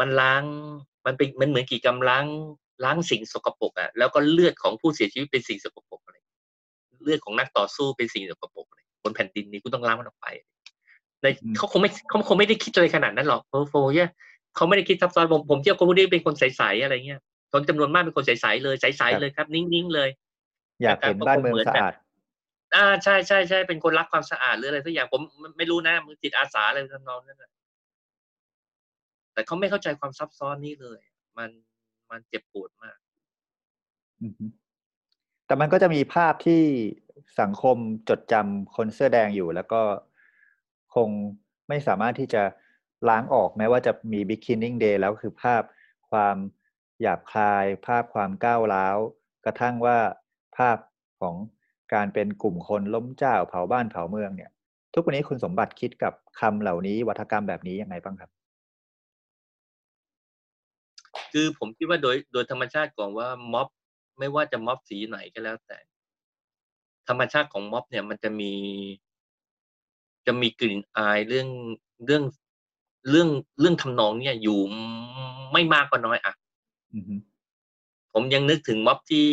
[0.00, 0.42] มันล้าง
[1.06, 2.26] มันเป็นมันเหมือนกิจกรรมล้าง
[2.84, 6.16] ล้างสิ่งสกปรกอะแล้วก็เลือดของผู้เสียชีวิตเป็นสิ่งสกปรกอะไร
[7.02, 10.26] เลือดของนักต่อสู้เป็นสิ่งสกปรกอะไรบนแผ่นดินนี้กูต้องล้างมันออกไป
[11.22, 14.10] ในอืมเขาคงไม่เขาคงไม่ได้คิดอะไรขนาดนั้นหรอกโฟโฟเนี่ย
[14.56, 17.20] เขาไม่ได้คิดซับซ้อนผมผมเชื่อคนพวกนี้เป็นคนใสๆอะไรเงี้ย
[17.52, 20.08] คนจำนวนมากเป็นคนใสๆเลยใสๆเลยครับ นิ่งๆเลย
[20.82, 21.94] อยากเห็นบ้านเมืองสะอาด
[22.74, 25.20] อ่าใช่ใช่ใช่เป็นคนรักความสะอาดหรืออะไรสักอย่างผม
[25.56, 27.50] ไม่รู้นะมือจิตอาสาอะไรทำนองนั้นนะ
[29.32, 31.00] แต่เขาไม่เข้าใจความซับซ้อนนี้เลย
[31.38, 31.50] มัน
[32.10, 32.96] มันเจ็บปวดมาก
[35.46, 36.62] แต่มันก็จะมีภาพที่
[37.40, 37.76] สังคม
[38.08, 39.82] จดจำคนเสื้อแดงอยู่ แล้วก็
[40.94, 41.08] คง
[41.68, 42.42] ไม่สามารถที่จะ
[43.08, 45.62] ล้างออกแม้ว่าจะมี beginning day แล้วคือภาพ
[46.10, 46.36] ความ
[47.00, 48.96] หยาบคาย ภาพความก้าวร้าว
[49.44, 49.98] กระทั่งว่า
[50.56, 50.78] ภาพ
[51.20, 51.34] ของ
[51.94, 54.50] การเป็นกลุ่มคนล้มเจ้าเผาบ้านเผาเมืองเนี่ย
[54.94, 58.30] ทุกวันนี้คุณสมบัติคิดกับคำเหล่านี้วัฒกรรมแบบนี้ยังไงบ้างครับ
[61.32, 63.68] คือผมคิดว่าโดยโดยธรรมชาติก่อนว่าม็อบ
[64.18, 65.78] ไม่ว่าจะม็อบสีไหนก็แล้วแต่
[67.08, 68.52] ธรรมชาติของม็อบเนี่ย มันจะมี
[70.26, 71.48] จะมีกลิ่นอายเรื่อง
[72.04, 72.22] เรื่อง
[73.10, 73.28] เรื่อง
[73.60, 74.58] เรื่องทำนองเนี่ยอยู่
[75.52, 76.32] ไม่มากก็น้อยอะ
[76.94, 77.14] อือฮึ
[78.12, 79.26] ผมยังนึกถึงม็อบที่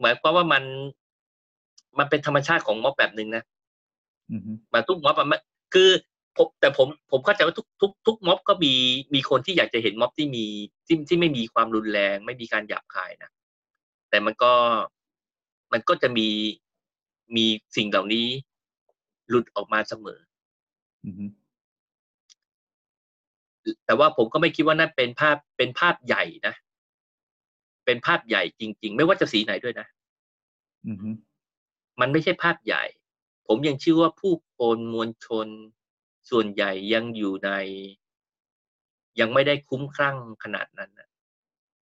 [0.00, 0.64] หมายความว่ามัน
[1.98, 3.42] มันเป็นธรรมชาติของม็อบแบบหนึ่งนะ
[4.32, 5.40] อือฮึมาทุกม็อบอะมัน
[5.74, 5.90] คือ
[6.36, 8.74] ผมแต่ผมผมเข้าใจว่าทุกทุกทุกม็อบก็มี
[9.14, 10.44] มีคนที่อยากจะเห็นม็อบที่มี
[10.86, 13.30] ที่ที่ไม่มีความรุนแรง ไม่มีการหยาบคายนะ
[14.10, 14.52] แต่มันก็
[15.72, 16.28] มันก็จะมี
[17.36, 18.26] มีสิ่งเหล่านี้
[19.28, 20.20] หลุดออกมาเสมอ
[21.04, 21.24] อือฮึ
[23.86, 26.54] แต่ว่าผมก็ไม่คิดว่านั่นเป็นภาพเป็นภาพใหญ่นะ
[27.84, 29.86] เป็นภาพใหญ่จริง ๆ ไม่ว่าจะสีไหนด้วยนะ
[30.86, 31.10] อือฮึ
[32.00, 32.84] มันไม่ใช่ภาพใหญ่
[33.46, 35.48] ผมยังเชื่อว่าผู้คนมวลชน
[36.30, 37.50] ส่วนใหญ่ยังอยู่ใน
[39.20, 41.08] ยังไม่ได้คุ้มคลั่งขนาดนั้นนะ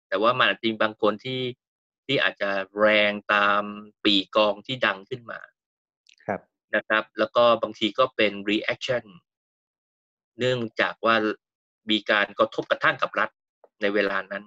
[0.09, 1.41] แต่ว่ามันอาจจะมีบางคนที่
[2.07, 3.63] ที่อาจจะแรงตาม
[4.05, 5.41] ปีกองที่ดังขึ้นมา
[6.27, 6.41] ครับ
[6.75, 9.05] นะครับ แล้วก็บางทีก็เป็น reaction
[10.39, 11.15] เนื่องจากว่า
[11.91, 13.31] มีการกระทบกระทั่งกับรัฐ
[13.83, 14.45] ในเวลานั้น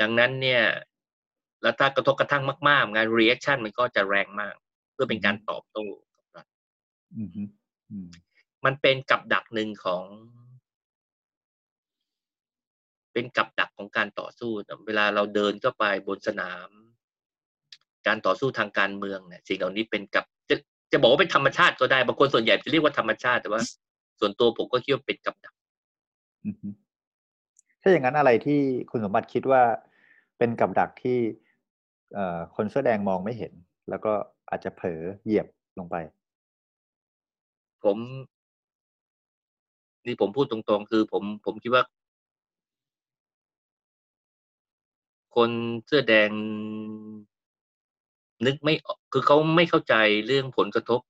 [0.00, 0.62] ดังนั้นเนี่ย
[1.62, 4.54] แล้วถ้ากระทบกระทั่งมาก ๆ งาน reaction มันก็จะแรงมาก
[4.92, 6.46] เพื่อเป็นการตอบโต้กับรัฐ
[7.18, 7.42] อือฮึ
[7.90, 8.08] อืม
[8.64, 10.02] มันเป็นกับดักหนึ่งของ
[13.12, 16.68] เป็นกับดักของการต่อสู้นะเวลาเราเดินเข้าไปบนสนาม
[18.06, 20.56] การต่อสู้ทางการเมืองเนี่ยสิ่งเหล่านี้เป็นกับจะ
[20.92, 23.62] จะบอกว่าเป็นธรรมชาติก็ได้บางคนส่วนใหญ่จะเรียกว่าธรรมชาติแต่ว่า
[24.20, 25.54] ส่วนตัวผมก็คิดว่าเป็นกับดัก
[26.46, 26.68] อือฮึ
[27.82, 29.62] ถ้าอย่างนั้นอะไรที่คุณสมบัติคิดว่า
[30.38, 31.18] เป็นกับดักที่
[32.14, 33.52] เอ่อคนเสื้อแดงมองไม่เห็น
[33.88, 34.12] แล้วก็
[34.50, 35.46] อาจจะเผลอเหยียบ
[35.78, 35.96] ลงไป
[37.82, 37.98] ผม
[40.06, 41.82] นี่ผมพูดตรงๆ คือผมผมคิดว่า
[45.34, 45.50] คน
[45.84, 46.30] เสื้อแดง
[48.46, 49.94] นึกไม่ออกคือเขาไม่เข้าใจ
[50.26, 51.00] เรื่องผลกระทบ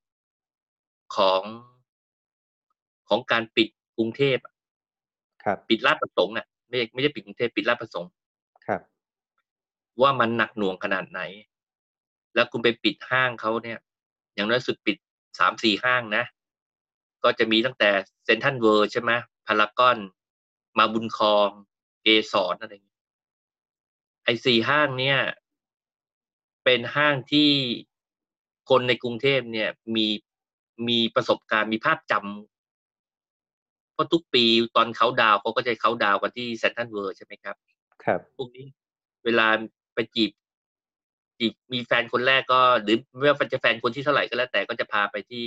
[1.14, 1.42] ของ
[3.08, 4.54] ของการปิดกรุงเทพอะ
[5.44, 8.17] ครับ ปิดลาดประสงค์อะ ไม่ใช่ไม่ใช่ปิดกรุงเทพปิดลาดประสงค์ครับ
[10.02, 11.20] ว่ามันหนักหน่วงขนาดไหน
[12.34, 13.78] แล้วคุณไปปิดห้างเขาเนี่ย
[14.34, 14.96] อย่างน้อยสุดปิด
[15.38, 16.24] สามสี่ห้างนะ
[17.24, 17.90] ก็จะมีตั้งแต่
[18.24, 19.10] เซนทันเวิร์ใช่ไหม
[19.46, 19.98] พารากอน
[20.78, 21.48] มาบุญครอง
[22.02, 23.00] เกสรอะไรอย่างเงี้ย
[24.24, 25.18] ไอ้สี่ห้างเนี่ย
[26.64, 27.50] เป็นห้างที่
[28.70, 30.06] คนในกรุงเทพเนี่ยมี
[30.88, 34.44] มีประสบการณ์มีภาพจำเพราะทุกปี
[34.76, 37.56] ตอนเขาดาวน์เขาก็จะเขาดาวน์กันที่เซนทันเวิร์ใช่ไหมครับ
[38.04, 38.66] ครับพวกนี้
[39.24, 39.46] เวลา
[39.98, 40.32] ไปจีบ
[41.38, 45.46] จีบมีแฟนคนแรกก็ หรือไม่ว่าจะแฟนคนที่เท่าไหร่ก็แล้ว แต่ก็จะพาไปที่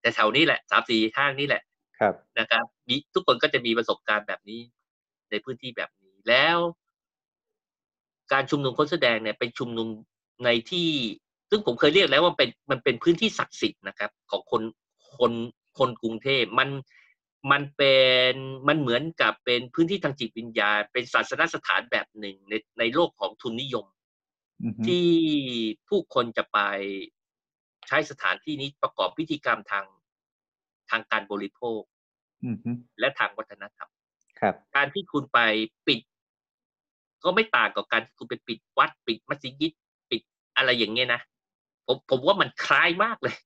[0.00, 1.62] แต่แถวนี้แหละสามสี่ห้างนี่แหละ
[2.00, 4.60] ครับนะครับมีทุกคนก็จะมีประสบการณ์แบบนี้
[5.30, 6.58] ในพื้นที่แบบนี้แล้ว
[8.32, 9.88] การชุมนุมคนแสอแดงเนี่ยเป็นชุมนุม
[10.44, 10.88] ในที่
[11.50, 14.62] ซึ่งผมเคยเรียกแล้วว่าเป็นมันเป็นพื้นที่ศักดิ์สิทธิ์นะครับ ของคน
[15.18, 15.32] คน
[15.78, 16.68] คนกรุงเทพมัน
[17.50, 17.94] มันเป็
[18.32, 18.34] น
[18.68, 23.86] มันเหมือนกับเป็นพื้นที่ทางจิตวิญญาณ เป็นศาสนสถานแบบหนึ่งในในโลกของทุนนิยม
[24.86, 25.08] ที่
[25.88, 26.58] ผู้คนจะไป
[27.88, 29.86] ใช้สถานที่นี้ประกอบพิธีกรรมทาง
[30.90, 31.80] ทางการบริโภค
[33.00, 33.90] และทางวัฒนธรรม
[34.40, 35.38] ครับการที่คุณไป
[35.86, 36.00] ปิด
[37.24, 39.72] ก็ไม่ต่างกับการที่คุณไปปิดวัด ปิดมัสยิด
[40.10, 40.22] ปิด
[40.56, 41.20] อะไรอย่างเงี้ยนะ
[41.86, 43.36] ผมผมว่ามันคล้ายมากเลย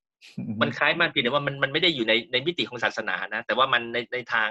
[0.62, 4.50] มันคล้ายมากทีเดียวว่ามันมันไม่ได้อยู่ในในมิติของศาสนานะ แต่ว่ามันในในทาง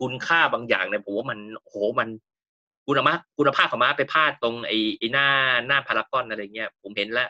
[0.00, 2.08] คุณค่าบางอย่างเนี่ยผมว่ามันโหมัน
[2.86, 5.28] คุณภาพคุณภาพของม้าไปพาดตรงไอ้ไอ้หน้า
[5.66, 7.28] หน้าพารากอนอะไรเงี้ยผมเห็นแล้ว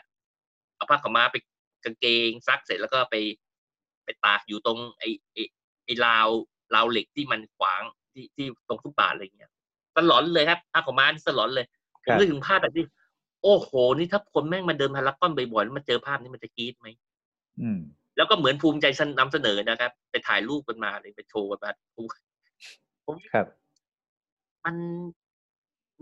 [0.75, 1.35] เอาผ้าของม้าไป
[1.83, 3.15] กางเกงซักเสร็จแล้วก็ไป
[4.03, 5.43] ไปตากอยู่ตรงไอ้ไอ้
[5.85, 6.27] ไอ้ราว
[6.75, 7.81] ราวเหล็กที่มันขวาง
[8.13, 9.51] ที่ที่ตรงฟุตบาทอะไรเงี้ย
[9.95, 11.65] สลอนเลยครับผ้าของม้าที่สลอนเลย
[12.03, 12.85] ผมนึกถึงภาพแบบที่
[13.43, 16.87] โอ้โห นี่ถ้าคนแม่งมาเดินพารากอนบ่อยๆมาเจอภาพนี้มันจะกรี๊ดไหม
[18.17, 18.85] แล้วก็เหมือนภูมิใจ
[19.19, 23.45] นำเสนอนะครับ ไปถ่ายรูปกันมาเลยไปโชว์กันมาผมครับ
[24.65, 24.75] มัน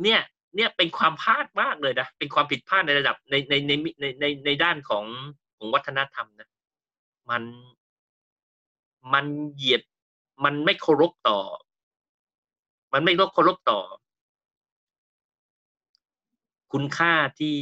[0.04, 0.22] เนี่ย
[0.56, 5.06] เนี่ยเป็นความพลาดมากเลยนะเป็นความผิดพลาดในระดับในในในในในในด้านของ
[5.58, 6.50] ของวัฒนธรรมนะ
[7.30, 7.44] มัน
[9.14, 9.82] มันเหยียด
[10.44, 11.40] มันไม่เคารพต่อ
[12.94, 13.80] มันไม่เคารพต่อ
[16.74, 17.56] คุณค่าที่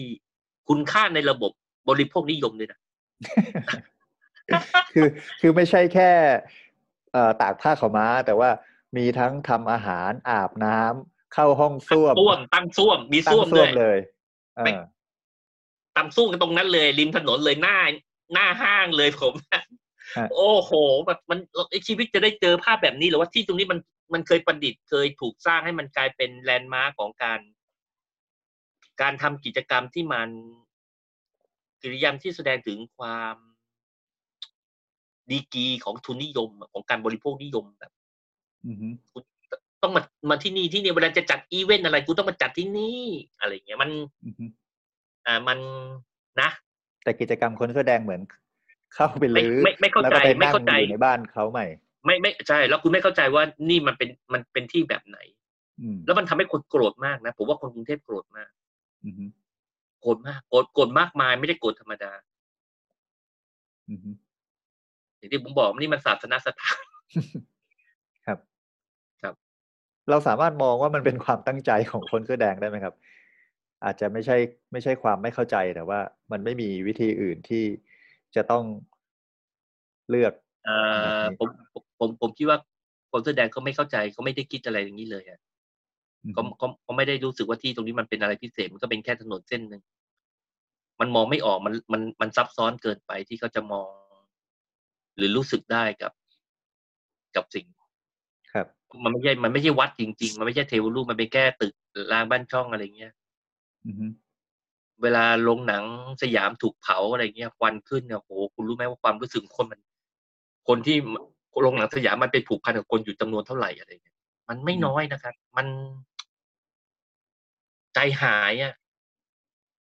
[0.69, 1.51] คุณค่าในระบบ
[1.89, 2.79] บริโภคนิยมเลยนะ
[4.93, 5.07] คือ
[5.41, 6.11] คือไม่ใช่แค่
[7.13, 8.49] เอ่อตากผ้าขาวม้า แต่ว่า
[8.97, 13.97] มีทั้งทำอาหารอาบน้ำเข้าห้องส้วมส้วมตั้งส้วมมีส้วมด้วยเลย
[15.97, 17.77] ตั้งส้วมกันตรงนั้นเลย ริมถนนเลยหน้า
[18.33, 19.33] หน้าห้างเลยผม
[20.33, 20.71] โอ้โห
[21.05, 21.39] แบบมัน
[21.87, 23.79] ชีวิตจะได้เจอภาพแบบนี้หรือว่าที่ตรงนี้มัน
[24.13, 27.39] มันเคยประดิษฐ์เคยถูกสร้างให้มันกลายเป็นแลนด์มาร์กของการ
[29.01, 30.29] การทำกิจกรรมที่มัน
[31.81, 33.35] กิริยามที่แสดงถึงความ
[35.29, 37.91] ดีกรีของทุนนิยมของการบริโภคนิยมแบบ
[39.83, 43.03] ต้องมามาที่นี่ที่นี่เวลาจะจัดอีเวนต์อะไรกูต้องมาจัดที่นี่
[43.39, 43.89] อะไรเงี้ยมัน
[45.25, 45.59] อ่ามัน
[46.41, 46.49] นะ
[47.03, 48.21] แต่กิจกรรมคนแสดงเหมือน
[48.93, 51.67] เข้าไปลื้อไม่ไม่เข้าใจไม่เข้าใจในบ้านเขาใหม่
[52.05, 55.17] ไม่ไม่ใช่ แล้วคุณไม่เข้าใจว่านี่มันเป็นมันเป็นที่แบบไหน
[56.05, 58.49] แล้วมันทำให้คนโกรธมากนะผมว่าคนกรุงเทพโกรธมาก
[60.01, 62.11] โกรธมากโกรธโกรธมากมายไม่ได้โกรธธรรมดาดา
[65.17, 66.83] อย่างที่ผมบอกนี่มันศาสนาสถาน
[68.25, 68.39] ครับ
[69.21, 69.33] ครับ
[70.09, 72.95] เราสามารถมองว่ามันเป็นความตั้งใจของคนเสื้อแดงได้ไหมครับ
[73.85, 74.37] อาจจะไม่ใช่
[74.71, 75.99] ไม่ใช่ความไม่เข้าใจแต่ว่า
[76.31, 77.63] มันไม่มีวิธีอื่นที่
[78.35, 78.63] จะต้อง
[80.09, 80.33] เลือก
[80.67, 81.47] อ่าผม
[81.99, 82.57] ผมผมคิดว่า
[83.11, 85.39] คนเสื้อแดงเขาไม่เข้าใจเขาไม่ได้คิดอะไรอย่างนี้เลยอะ
[86.33, 89.81] เขาเขาเขาไม่ได้รู้สึกว่าที่ตรงนี้มันเป็นอะไรพิเศษมันก็เป็นแค่ถนนเส้นหนึ่ง
[90.99, 93.89] มันมองไม่ออกมันมันมันซับซ้อนเกินไปที่เขาจะมอง
[95.17, 96.11] หรือรู้สึกได้กับ
[97.35, 97.65] กับสิ่ง
[98.53, 98.67] ครับ
[99.03, 101.73] มันไม่ใช่มันไม่ใช่วัดจริง ๆ มันไม่ใช่เทวรูปมันเป็นแค่ตึก
[102.11, 103.13] รางบ้านช่องอะไรเงี้ย
[105.01, 105.83] เวลาลงหนัง
[106.21, 109.81] สยามถูกเผาอะไรเงี้ยควันขึ้นเนี่ยโหคุณรู้ไหมว่าความรู้สึกคนมัน
[110.67, 110.97] คนที่
[111.65, 114.17] ลงหนังสยามมันไปผูกพันกับคนอยู่จำนวนเท่าไหร่อะไรเงี้ย
[114.49, 115.67] มันไม่น้อยนะครับ มัน
[117.95, 118.73] ใจหายอะ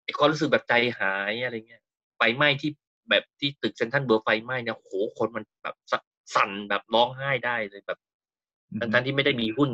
[0.04, 1.84] ไอความรู้สึกแบบใจหายอะไรเงี้ย
[2.18, 2.72] ไฟไหม้ที่
[3.10, 5.76] แบบที่ตึกเซนทันเบอร์ไฟไหม้เนี่ยโหคนมันแบบ
[6.36, 8.00] สั่นแบบร้องไห้ได้เลยแบบ
[8.94, 9.70] ทั้งที่ไม่ได้มีหุ้น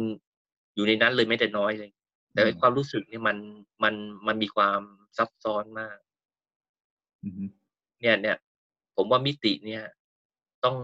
[0.76, 1.92] อยู่ในนั้นเลยไม่แต่น้อยเลย
[2.34, 3.38] แต่ความรู้สึกเนี่ยมัน
[3.84, 3.96] มัน
[4.28, 4.82] มันมีความ
[5.18, 5.98] ซับซ้อนมาก
[8.02, 8.38] เนี่ยเนี่ย
[8.96, 9.84] ผมว่ามิติเนี่ย
[10.64, 10.78] ต้อง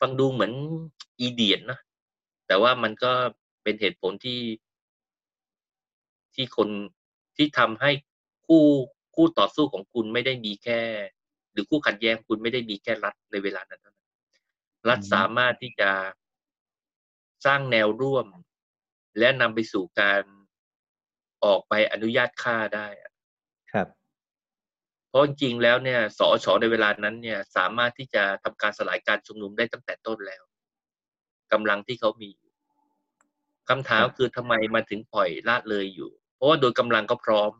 [0.00, 0.52] ฟังดูเหมือน
[1.20, 1.78] อีเดียนนะ
[2.46, 3.12] แต่ว่ามันก็
[3.62, 4.38] เป็นเหตุผลที่
[6.36, 6.68] ที่คน
[7.36, 7.90] ที่ทำให้
[8.46, 8.64] คู่
[9.14, 10.80] คู่ต่อสู้ของคุณไม่ได้มีแค่
[11.52, 13.82] หรือคู่ขัดแย้งคุณไม่ได้มีแค่รัฐในเวลานั้น
[14.88, 15.90] รัฐสามารถที่จะ
[17.46, 18.26] สร้างแนวร่วม
[19.18, 20.22] และนำไปสู่การ
[21.44, 22.86] ออกไปอนุญาตฆ่าได้
[23.72, 23.88] ครับ
[25.08, 30.42] เพราะจริงๆแล้วเนี่ยสอชอในเวลานั้นเนี่ย สามารถที่จะทำการสลายการชุมนุมได้ตั้งแต่ต้นแล้ว
[31.52, 32.30] กำลังที่เขามี
[33.68, 37.52] คำถามคือทำไมมาถึงปล่อยละเลยอยู่ เพราะว่าโดยกำลังก็พร้อม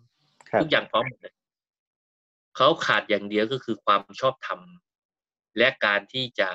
[0.60, 1.34] ทุกอย่างพร้อมหมดเลย
[2.56, 4.60] เขาขาดอย่างเดียวก็คือความชอบธรรม
[5.58, 6.50] และการที่จะ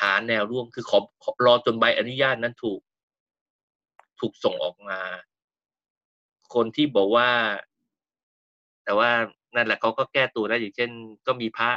[0.00, 0.98] หาแนวร่วมคือขอ
[1.46, 2.80] รอจนใบอนุญาตนั้นถูก
[4.20, 5.00] ถูกส่งออกมา
[6.54, 7.30] คนที่บอกว่า
[8.84, 9.10] แต่ว่า
[9.54, 10.90] นั่นแหละเขาก็แก้ตัวได้อย่างเช่น
[11.26, 11.70] ก็มีพระ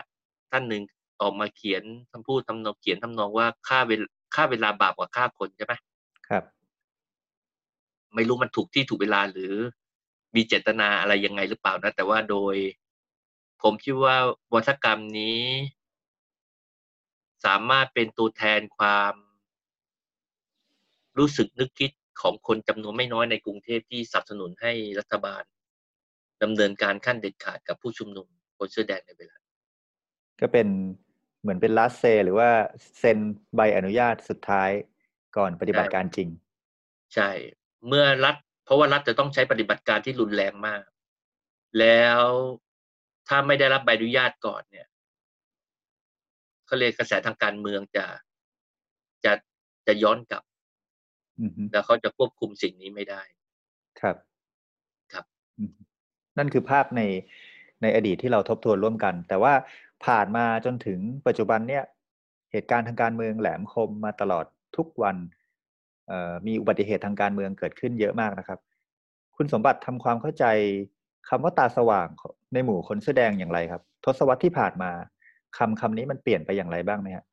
[0.51, 0.83] ท่านหนึ่ง
[1.21, 4.03] ออกมาเขียนคำพูดทำนองเขียนทำนองว่าค่าเวล
[4.35, 5.73] ค่าเวลาบาปกว่าค่าคนใช่ไหม
[6.27, 6.43] ครับ
[8.15, 9.53] ไม่รู้มันถูกที่ถูกเวลาหรือ
[10.35, 12.55] มีเจตนาอะไรยังไงหรือเปล่านะ แต่ว่าโดย
[13.61, 14.15] ผมคิดว่า
[14.53, 15.41] วัฒกรรมนี้
[17.45, 19.13] สามารถเป็นตัวแทนความ
[21.17, 25.43] รู้สึกนึกคิดของคนจำนวนไม่น้อยในกรุงเทพที่สนับสนุนให้รัฐบาล
[26.43, 29.37] ดำเนินการขั้นเด็ดขาดกับผู้ชุมนุมคนเสื้อแดงในเวลา
[30.41, 30.67] ก็เป็น
[31.41, 32.49] เหมือนเป็นลาสเซ หรือว่า
[32.99, 33.17] เซ็น
[33.55, 34.69] ใบอนุญาตสุดท้าย
[35.37, 36.29] ก่อนปฏิบัติการจริง
[37.13, 37.29] ใช่
[37.87, 40.83] เมื่อรัฐ เพราะว่ารัฐจะต้องใช้ปฏิบัติการที่รุนแรงมาก
[41.79, 42.21] แล้ว
[43.27, 44.87] ถ้าไม่ได้รับใบอนุญาตก่อนเนี่ย
[46.65, 48.05] เขาเรียกกระแสทางการเมืองจะ
[49.25, 49.33] จะ
[49.87, 50.43] จะย้อนกลับ
[51.41, 53.21] อือฮึแล้วเขาจะควบคุมสิ่งนี้ไม่ได้
[53.99, 54.15] ครับ
[55.13, 55.25] ครับ
[55.57, 55.71] อืม
[56.37, 57.01] นั่นคือภาพใน
[57.81, 59.53] ในอดีตที่เราทบทวนร่วมกัน แต่ว่า
[60.05, 61.83] ผ่านมาจนถึงปัจจุบันเนี่ย
[62.51, 64.45] เหตุการณ์ทางการเมืองแหลมคมมาตลอด
[64.77, 65.44] ทุกวันเอ่อ
[66.47, 68.59] มีอุบัติเหตุทางการเมืองเกิดขึ้นเยอะมากนะครับ
[69.35, 70.45] คุณสมบัติทำความเข้าใจ
[71.29, 72.07] คำว่าตาสว่าง
[72.53, 74.91] ในหมู่คนเสื้อแดงอย่างไรครับ ทศวรรษที่ผ่านมา
[75.57, 77.25] คำคำนี้มันเปลี่ยนไปอย่างไรบ้างไหมฮะ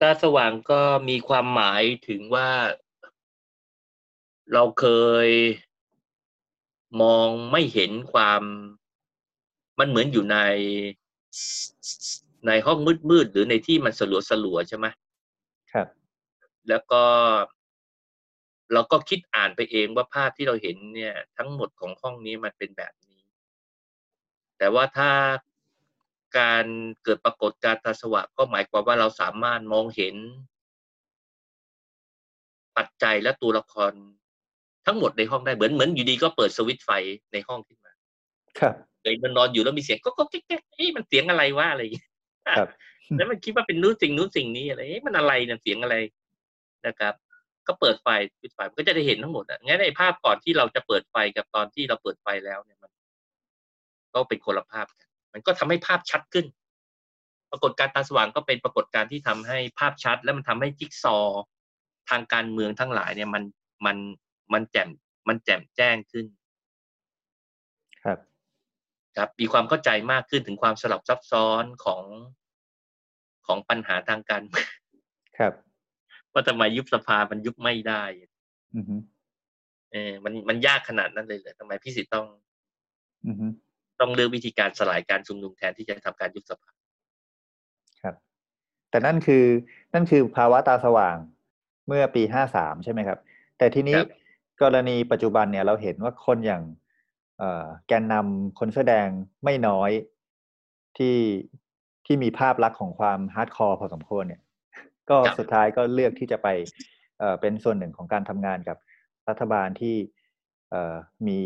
[0.00, 2.48] ตาสว่างก็มีความหมายถึงว่า
[4.52, 4.86] เราเค
[5.26, 5.28] ย
[7.02, 8.42] มองไม่เห็นความ
[9.78, 10.38] มันเหมือนอยู่ใน
[12.46, 12.78] ในห้อง
[13.10, 14.86] มืดๆหรือในที่มันสลัวสลัวๆใช่ไหม
[15.72, 15.88] ครับ
[16.68, 17.02] แล้วก็
[18.72, 23.20] เราก็คิดอ่านไปเองว่าภาพที่เราเห็นเนี่ย ทั้งหมดของห้องนี้มันเป็นแบบนี้
[24.58, 25.10] แต่ว่าถ้า
[26.38, 26.66] การ
[27.04, 30.14] เกิดปรากฏการณ์ตาสว่างก็หมายความว่าเราสามารถมองเห็น
[32.76, 33.92] ปัจจัยและตัวละคร
[34.86, 36.90] ทั้งหมดในห้องได้เหมือนเหมือนอยู่ดีก็เปิดสวิตช์ไฟ
[37.32, 37.92] ในห้องขึ้นมา
[38.58, 42.08] ครับเลยมันนอนอยู่แล้วมีเสียงก็ก็แก๊กแก๊กเอ๊ะมันเสียงอะไรวะอะไรอย่างเงี้ย
[42.58, 42.68] ครับ
[43.16, 45.96] แล้วมันคิดว่าเป็นนู้นสิ่งนู้นสิ่งนี้อะไรเอ๊ะมันอะไรเนี่ยเสียงอะไร
[46.86, 47.14] นะครับ
[47.66, 48.08] ก็เปิดไฟ
[48.42, 52.90] ปิดไฟมันก็จะได้เห็นทั้งหมดอะงั้นในภาพก่อนที่เราจะเปิดไฟกับตอนที่เราเปิดไฟแล้วเนี่ยมัน
[54.14, 56.46] ก็เป็นคนละภาพกันมันก็ทำให้ภาพชัดขึ้น
[57.50, 61.42] ปรากฏการณ์ตาสว่างก็เป็นปรากฏการณ์ที่ทำให้ภาพชัด และมันทำให้จิ๊กซอว์
[62.10, 63.42] ทางการเมืองทั้งหลายเนี่ยมัน
[63.86, 63.96] มัน
[64.52, 64.88] มันแจ่ม
[65.28, 66.26] มันแจ่มแจ้งขึ้น
[68.04, 68.18] ครับ
[69.16, 72.04] ครับ มีความเข้าใจมากขึ้นถึงความสลับซับซ้อนของ
[73.46, 74.70] ของปัญหาทางการเมือง
[75.38, 75.52] ครับ
[76.34, 78.02] ว่าทำไมยุบสภามันยุบไม่ได้
[78.76, 78.96] อือฮึ
[79.92, 82.26] เออมันมันยากขนาดนั้นเลยเหรอทำไมอภิสิทธิ์ต้อง
[83.26, 83.46] อือฮึ
[84.00, 86.70] ต้องเลือกวิธีการสลายการชุมนุมแทนที่จะทำการยุบสภา
[88.02, 88.14] ครับ
[88.90, 89.44] แต่นั่นคือ
[89.94, 91.16] นั่นคือภาวะตาสว่าง
[91.86, 93.18] เมื่อปีห้าสามใช่ไหมครับ
[93.58, 93.98] แต่ทีนี้
[94.62, 96.62] กรณีปัจจุบันเนี่ยเราเห็นว่าคนอย่าง
[97.38, 99.08] เอ่อแกนนำคนเสื้อแดง
[99.44, 99.90] ไม่น้อย
[100.96, 101.16] ที่
[102.06, 104.40] ที่มีภาพลักษณ์ของความ hardcore พอสมควรเนี่ย
[105.10, 106.48] ก็สุดท้ายก็เลือกที่จะไป
[107.18, 108.76] เอ่อเป็นส่วนหนึ่งของการทำงานกับ
[109.28, 109.96] รัฐบาลที่
[110.70, 110.94] เอ่อ
[111.28, 111.40] มี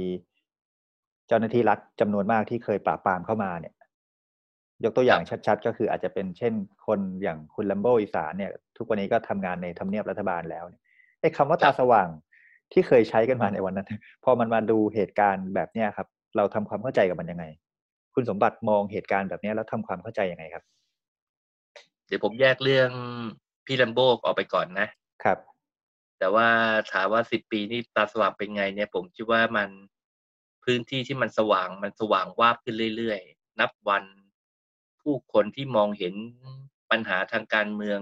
[1.29, 3.75] เจ้าหน้าที่รัฐจำนวนมากที่เคยปราบปรามเข้ามาเนี่ย
[4.85, 6.55] ยกตัวอย่างชัดๆ ก็คืออาจจะเป็นเช่น
[6.87, 10.83] คนอย่างคุณลัมโบอีสานเนี่ย ทุกวันนี้ก็ทำงานในทำเนียบรัฐบาลแล้วเนี่ย
[11.21, 12.09] ไอ้คำว่าตาสว่าง
[12.73, 13.89] ที่เคยใช้กันมาในวันนั้น
[14.25, 17.45] พอมันมาดูเหตุการณ์แบบเนี้ยครับ เราทำความเข้าใจกับมันยังไง
[18.15, 20.65] คุณสมบัติมองเหตุการณ์แบบเนี้ยแล้วทำความเข้าใจยังไงครับ
[22.07, 22.91] เดี๋ยวผมแยกเรื่อง
[23.69, 24.89] พี่ลัมโบออกไปก่อนนะ
[25.25, 25.39] ครับ
[26.19, 26.49] แต่ว่า
[26.93, 29.69] ถามว่าสิบปีนี่ตาสว่างเป็นไงเนี่ย ผมคิดว่ามัน
[30.65, 34.05] พื้นที่ที่มันสว่างมันสว่างวาบขึ้นเรื่อยๆ นับวัน
[35.03, 36.15] ผู้คนที่มองเห็น
[36.91, 38.01] ปัญหาทางการเมือง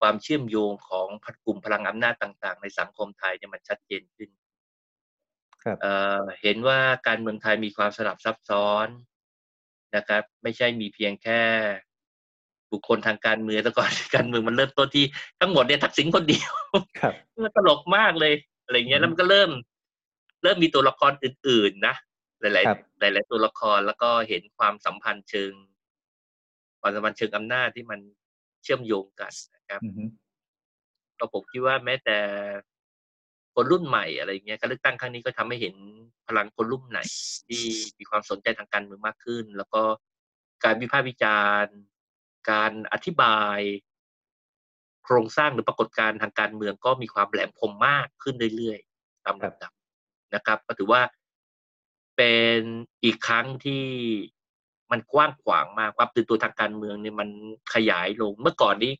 [0.00, 1.08] ความเชื่อมโยงของ
[1.44, 4.30] กลุ่มพลังอำนาจต่าง ๆ ในสังคมไทยเนี่ยมันชัดเจนขึ้น
[5.62, 8.88] ครับเอ่อเห็นว่าการเมืองไทยมีความสลับซับซ้อน
[9.96, 11.40] นะครับ ไม่ใช่มีเพียงแค่
[12.72, 15.04] บุคคลทางการเมืองแต่ก่อนการเมืองมันเริ่มต้นที่
[15.40, 16.52] ทั้งหมดเนี่ยทักษิณคนเดียว
[17.00, 18.32] ครับมันตลกมากเลย
[18.64, 19.50] อะไรเงี้ยแล้วมันก็เริ่ม
[20.42, 21.94] เริ่มมีตัวละครอื่น ๆ นะ
[22.40, 25.52] หลายครับๆหลาย ๆ ตัวละครแล้วก็เห็นความสัมพันธ์เชิง
[26.80, 28.00] ความสัมพันธ์เชิงอำนาจที่มัน
[28.62, 30.04] เชื่อมโยงกันนะครับอือฮึ
[31.18, 32.18] ก็ผมคิดว่าแม้แต่
[33.54, 35.74] คนรุ่นใหม่อะไรเงี้ยการเลือกตั้งครั้งนี้ก็ทำให้เห็น
[36.26, 37.04] พลังคนรุ่นใหม่
[37.48, 37.64] ที่
[37.98, 39.82] มีความสนใจทางการเมืองมากขึ้น แล้วก็
[40.64, 41.76] การวิพากษ์วิจารณ์
[42.50, 43.58] การอธิบาย
[45.04, 49.72] โครงสร้างหรือปรากฏการณ์ทางการเมืองก็มีความแหลมคมมากขึ้นเรื่อยๆตามลำดับ
[50.34, 51.02] นะครับ ก็ถือว่า
[52.16, 52.60] เป็น
[53.04, 53.84] อีกครั้งที่
[54.90, 57.28] มันกว้างขวางมากความตื่นตัวทางการเมืองเนี่ยมัน
[57.74, 58.92] ขยายลง เมื่อก่อนนี้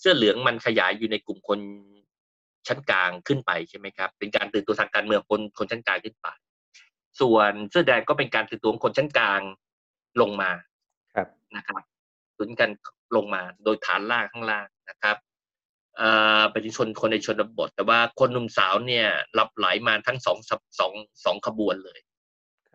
[0.00, 1.58] เสื้อเหลืองมันขยายอยู่ในกลุ่มคน
[2.66, 6.28] ชั้นกลางขึ้นไปใช่ไหมครับ เป็นการตื่นตัวทางการเมืองคนคนชั้นกลางขึ้นไป
[7.20, 9.40] ส่วนเสื้อแดงก็เป็นการตื่นตัวของคนชั้นกลาง
[10.20, 10.50] ลงมา
[11.14, 11.82] ครับนะครับ
[12.40, 12.70] ตุนกัน
[13.16, 15.16] ลงมาโดยฐานล่างข้างล่างนะครับ
[15.96, 16.08] เอ่
[16.40, 20.92] อเป็นชนคนในชนบท แต่ว่าคนหนุ่มสาวเนี่ยหลับไหลมาทั้งสองสับสอง
[21.24, 22.00] สองขบวนเลย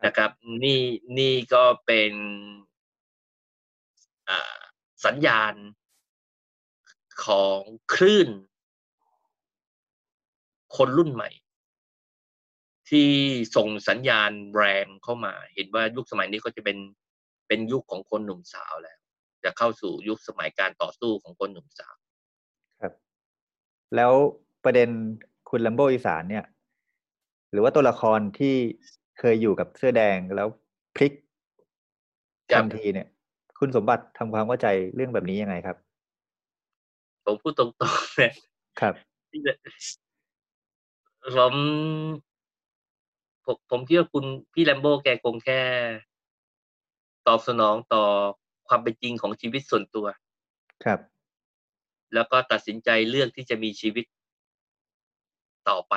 [0.06, 0.32] นะครับ
[0.64, 0.82] นี่
[1.18, 2.14] นี่ก็เป็น
[4.30, 4.60] อ่า
[5.06, 5.54] สัญญาณ
[7.26, 7.60] ของ
[7.94, 8.30] คลื่น
[10.76, 11.30] คนรุ่นใหม่
[12.90, 13.10] ที่
[13.56, 16.78] ส่งสัญญาณแรงเข้ามา เห็นว่ายุคสมัยนี้ก็จะเป็น
[17.48, 19.00] เป็นยุคของคนหนุ่มสาวแล้ว
[19.46, 21.96] จะเข้าสู่ยุคสมัยการต่อสู้ของคนหนุ่มสาว
[22.82, 22.94] ครับ
[23.96, 24.14] แล้ว
[24.64, 24.90] ประเด็น
[25.50, 26.46] คุณลัมโบอีสานเนี่ย
[27.52, 28.56] หรือว่าตัวละครที่
[29.20, 30.48] เคยอยู่กับเสื้อแดงแล้ว
[30.96, 31.12] พลิก
[32.52, 33.08] ครัทับนทีเนี่ย
[33.60, 35.78] คุณสมบัติทำความเข้าใจเรื่องแบบนี้ยังไงครับ
[37.26, 38.34] ผมพูดตรงๆเนี่ย
[38.80, 38.94] ครับ
[39.32, 39.54] ที่จะ
[41.38, 41.54] ผม
[43.46, 45.62] ผมผมคิดว่าคุณพี่แลมโบ้แกคงแค่
[47.28, 48.04] ตอบสนองต่อ
[48.68, 50.08] ความเป็นจริงของชีวิตส่วนตัว
[50.84, 51.00] ครับ
[52.14, 54.06] แล้วก็ตัดสินใจเลือกที่จะมีชีวิต
[55.70, 55.96] ต่อไป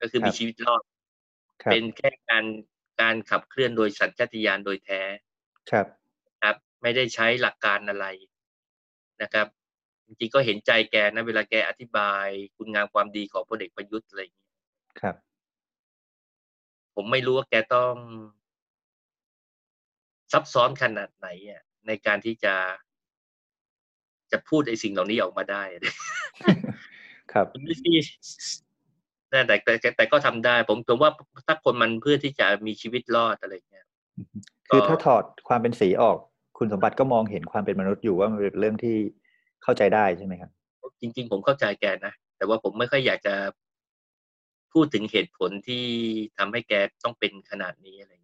[0.00, 0.82] ก็คือครับมีชีวิตรอด
[1.62, 2.44] ครับเป็นแค่การ
[3.00, 5.00] การขับเคลื่อนโดยสัญชาตญาณโดยแท้
[5.70, 5.86] ครับ
[6.42, 8.06] ครับ ไม่ได้ใช้หลักการอะไร
[9.22, 9.46] นะครับ
[10.06, 12.26] จริงๆก็เห็นใจแกนะ เวลาแกอธิบาย
[12.56, 14.50] คุณงามความดีของพลเอกประยุทธ์อะไรอย่างเงี้ย
[15.00, 15.16] ครับ
[16.94, 17.94] ผมไม่รู้ว่าแกต้อง
[20.32, 22.54] ซับซ้อนขนาดไหนอะ ในการที่จะ
[24.32, 25.62] จะพูดไอ้สิ่งเหล่านี้ออกมาได้
[27.32, 27.90] ครับไม่ใช่
[29.30, 31.10] แต่แต่แต่แต่ก็ทำได้ ผมผมว่า
[31.46, 33.86] ถ้าคนมันเพื่อที่จะมีชีวิตรอดอะไรเงี้ย
[34.68, 36.18] คือก็ถ้าถอดความเป็นสีออก
[36.58, 38.96] คุณสมบัติก็มองเห็นความเป็นมนุษย์อยู่ว่ามันเป็นเรื่องที่
[39.62, 40.50] เข้าใจได้ใช่ไหมครับ
[41.00, 43.34] จริง ๆ ผมเข้าใจแกนะแต่ว่าผมไม่ค่อยอยากจะ
[44.72, 45.84] พูดถึงเหตุผลที่
[46.38, 46.72] ทำให้แก
[47.04, 48.23] ต้องเป็นขนาดนี้อะไรเงี้ย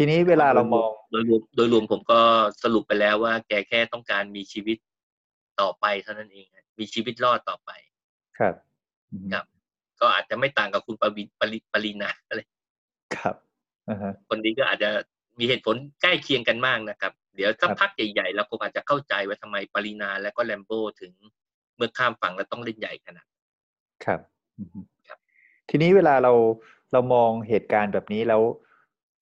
[0.00, 2.20] ทีนี้เวลาเรามองโดยรวมโดยรวมผมก็
[2.62, 4.78] สรุปไปแล้วว่า แกแค่ต้องการมีชีวิต
[5.60, 7.70] ต่อไปเท่านั้นเองฮะมีชีวิตรอดต่อไป
[8.38, 8.54] ครับ
[9.10, 9.44] อืมครับ
[10.00, 12.40] ก็อาจจะไม่ต่างกับคุณปวินปริปรินาอะไร
[13.16, 13.36] ครับ
[13.88, 14.90] อ่าฮะคนนี้ก็อาจจะ
[15.38, 21.12] มีเหตุผลใกล้เคียงกันมากนะครับ เดี๋ยวสักครับพักใหญ่ๆเราคงอาจจะเข้าใจว่าทำไมปรินาและก็แลมโบ้ถึง
[21.76, 23.42] เมื่อข้ามฝั่งแล้วต้องเล่นใหญ่ขนาดนั้น
[24.04, 24.20] ครับ
[24.58, 25.18] อืมครับ
[25.70, 26.32] ทีนี้เวลาเรา
[26.92, 28.42] เรามองเหตุการณ์แบบนี้แล้ว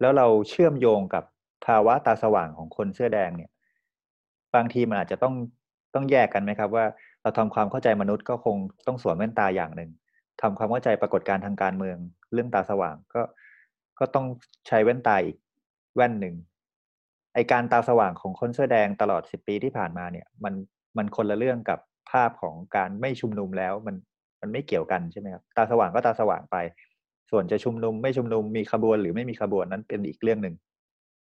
[0.01, 1.25] แล้วเราเชื่อมโยงกับ
[1.67, 3.51] ภาวะตาสว่างของคนเสื้อแดงเนี่ย
[4.55, 5.35] บางทีมันอาจจะต้อง
[5.95, 6.85] ต้องแยกกันไหมครับ ว่า
[7.23, 9.91] เราทำความเข้าใจมนุษย์ก็คงต้องสวมแว่นตาอย่างหนึ่ง
[10.43, 11.97] ทำความเข้าใจปรากฏการณ์ทางการเมือง
[12.33, 13.23] เรื่องตาสว่างก็
[13.99, 14.27] ก็ต้อง
[14.69, 15.37] ใช้แว่นตาอีก
[15.97, 16.35] แว่นหนึ่ง
[17.35, 20.55] ไอการตาสว่างของคนเสื้อแดงตลอดสิบปีที่ผ่านมาเนี่ย มัน
[20.97, 21.79] มันคนละเรื่องกับ
[22.11, 23.97] ภาพของการไม่ชุมนุมแล้ว มัน
[24.41, 26.57] มันไม่เกี่ยวกันใช่ไหมครับตาสว่างก็ตาสว่างไป
[27.31, 30.55] ส่วนจะชุมนุมไม่ชุมนุมมีขบวนหรือไม่มีขบวนนั้นเป็นอีกเรื่องหนึ่ง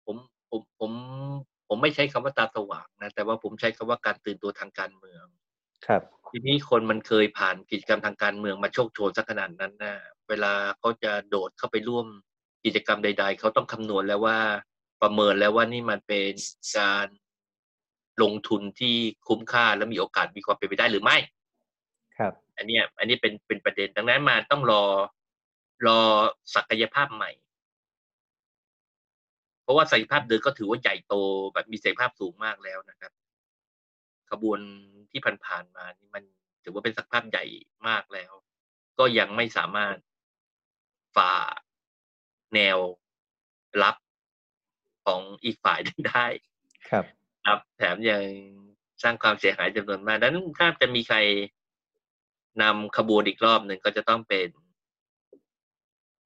[0.06, 0.16] ผม
[0.50, 0.92] ผมผม
[1.68, 5.24] ผมไม่ใช้คำว่าตาสว่างนะแต่ว่าผมใช้คำว่าการตื่นตัวทางการเมือง
[5.86, 9.94] ครับ ทีนี้คนมันเคยผ่านกิจกรรมทางการเมืองมาโชคโชนสักขนาดนั้นนะ
[10.28, 12.06] เวลาเขาจะโดดเข้าไปร่วม
[12.64, 14.38] กิจกรรมใด ๆเขาต้องคำนวณแล้วว่า
[15.02, 16.32] ประเมินแล้วว่านี่มันเป็น
[16.76, 17.06] การ
[18.22, 18.96] ลงทุนที่
[19.28, 21.16] คุ้มค่าและมีโอกาสมีความเป็นไปได้หรือไม่
[22.18, 24.84] ครับ อันเนี้ยอันนี้เป็นเป็นประเด็นดังนั้นมาต้องรอ
[25.86, 26.00] รอ
[26.54, 27.30] ศักยภาพใหม่
[29.62, 31.14] เพราะว่าศักยภาพเดิมก็ถือว่าใหญ่โต
[31.54, 33.12] แบบมีศักยภาพสูงมากแล้วนะครับ
[34.30, 34.60] ขบวน
[35.10, 36.22] ที่ผ่านๆมานี่มัน
[36.64, 37.44] ถือว่าเป็นศักยภาพใหญ่
[37.88, 38.32] มากแล้ว
[38.98, 39.96] ก็ยังไม่สามารถ
[41.16, 41.34] ฝ่า
[42.54, 42.78] แนว
[43.82, 43.96] รับ
[45.06, 46.26] ของอีกฝ่ายหนึ่งได้
[46.90, 47.04] ครับ
[47.46, 48.22] ครับแถมยัง
[49.02, 51.18] สร้างความเสียหายจำนวนมากดังนั้นถ้าจะมีใคร
[52.62, 54.48] นำขบวนอีกรอบหนึ่งก็จะต้องเป็น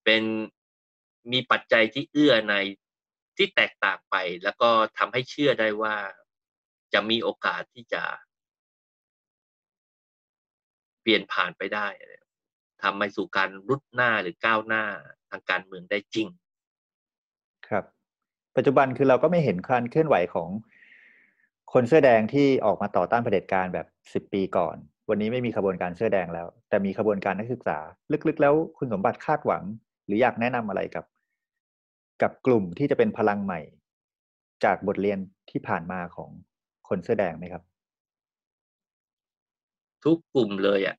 [0.03, 0.23] เป็น
[1.31, 2.55] มีปัจจัยที่เอื้อใน
[3.37, 5.95] ที่แตกต่างไป แล้วก็ทำให้เชื่อได้ว่า
[6.93, 8.03] จะมีโอกาสที่จะ
[11.01, 11.87] เปลี่ยนผ่านไปได้
[12.83, 14.83] ทำให้สู่การรุดหน้าหรือก้าวหน้า
[15.29, 16.27] ทางการเมืองได้จริง
[17.67, 17.83] ครับ
[18.55, 20.49] ปัจจุบันคือเราก็ไม่เห็นการเคลื่อนไหวของ
[21.73, 24.75] คนเสื้อแดงที่ออกมาต่อต้านเผด็จการแบบสิบปีก่อน
[25.09, 27.77] วันนี้ไม่มีขบวนการเสื้อแดงแล้ว แต่มีขบวนการนักศึกษา
[28.27, 29.63] ลึกๆ แล้วคุณสมบัติคาดหวัง
[30.11, 31.05] รืออยากแนะนำอะไรกับ
[32.21, 33.61] กับกลุ่มที่จะเป็นพลังใหม่
[34.63, 35.19] จากบทเรียน
[35.51, 36.29] ที่ผ่านมาของ
[36.87, 37.63] คนเสื้อแดงไหมครับ
[40.03, 40.95] ทุกกลุ่มเลยอะ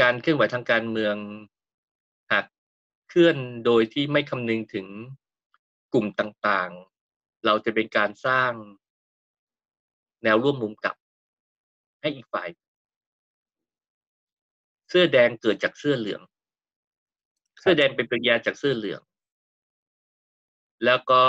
[0.00, 1.16] การเคลื่อนไหวทางการเมือง
[2.32, 2.44] หาก
[3.08, 4.86] เคลื่อนโดยที่ไม่คำนึงถึง
[5.92, 8.52] กลุ่มต่างๆ เราจะเป็นการสร้าง
[10.22, 10.96] แนวร่วมมุมกลับ
[12.00, 12.48] ให้อีกฝ่าย
[14.88, 16.22] เสื้อแดงเกิดจากเสื้อเหลือง
[17.62, 19.02] เสื้อแดงเป็นปริยาจากเสื้อเหลือง
[20.84, 21.22] แล้วก็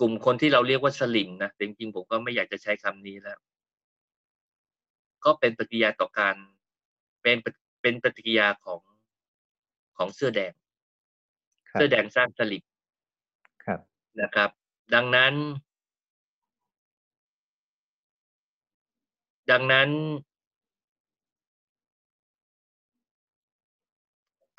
[0.00, 3.38] กลุ่มคนที่เราเรียกว่าสลิมนะแต่จริงๆผมก็ไม่อยากจะใช้คำนี้แล้ว
[5.24, 6.36] ก็เป็นปฏิกิริยาต่อการ
[7.22, 7.36] เป็น
[7.82, 8.80] เป็นปฏิกิริยาของ
[9.96, 10.52] ของเสื้อแดง
[11.70, 12.64] ครับเสื้อแดงสร้างสลิม
[13.64, 13.80] ครับ
[14.20, 14.50] นะครับ
[14.94, 15.34] ดังนั้น
[19.50, 19.88] ดังนั้น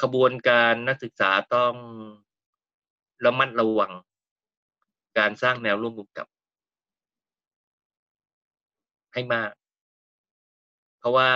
[0.02, 1.74] ขบวนการนักศึกษาต้อง
[3.26, 3.94] ระมัดระวัง
[5.18, 6.28] การสร้างแนวร่วมมุมกับ
[9.14, 9.52] ให้มาก
[11.00, 11.30] เพราะว่า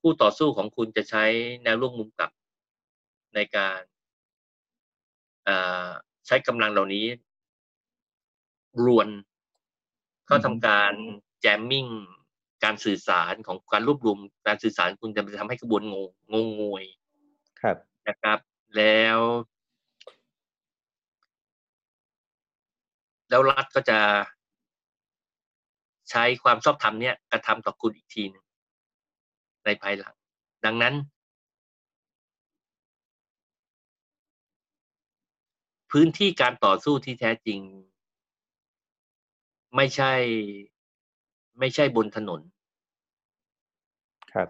[0.00, 1.24] ผู้ต่อสู้ของคุณจะใช้
[1.64, 2.30] แนวร่วมมุมกับ
[3.34, 3.80] ในการ
[6.26, 7.06] ใช้กำลังเหล่านี้
[8.84, 9.08] รวน
[10.26, 10.92] เขาทำการ
[11.40, 11.86] แจมมิ่ง
[12.64, 16.84] การสื่อสารของการรวบรวมการสื่อสารคุณจะทำให้กระบวนงงงงงวย
[17.62, 17.76] ครับ
[18.08, 18.38] นะครับ
[18.76, 19.18] แล้ว
[23.28, 24.00] แล้วรัฐก็จะ
[26.10, 28.44] ใช้ความชอบธรรมเนี่ยกระทำต่อคุณอีกทีนึง
[29.64, 30.14] ในภายหลัง
[30.64, 30.94] ดังนั้น
[35.90, 37.60] พื้นที่การต่อสู้ที่แท้จริง
[39.76, 40.12] ไม่ใช่
[41.58, 42.40] ไม่ใช่บนถนน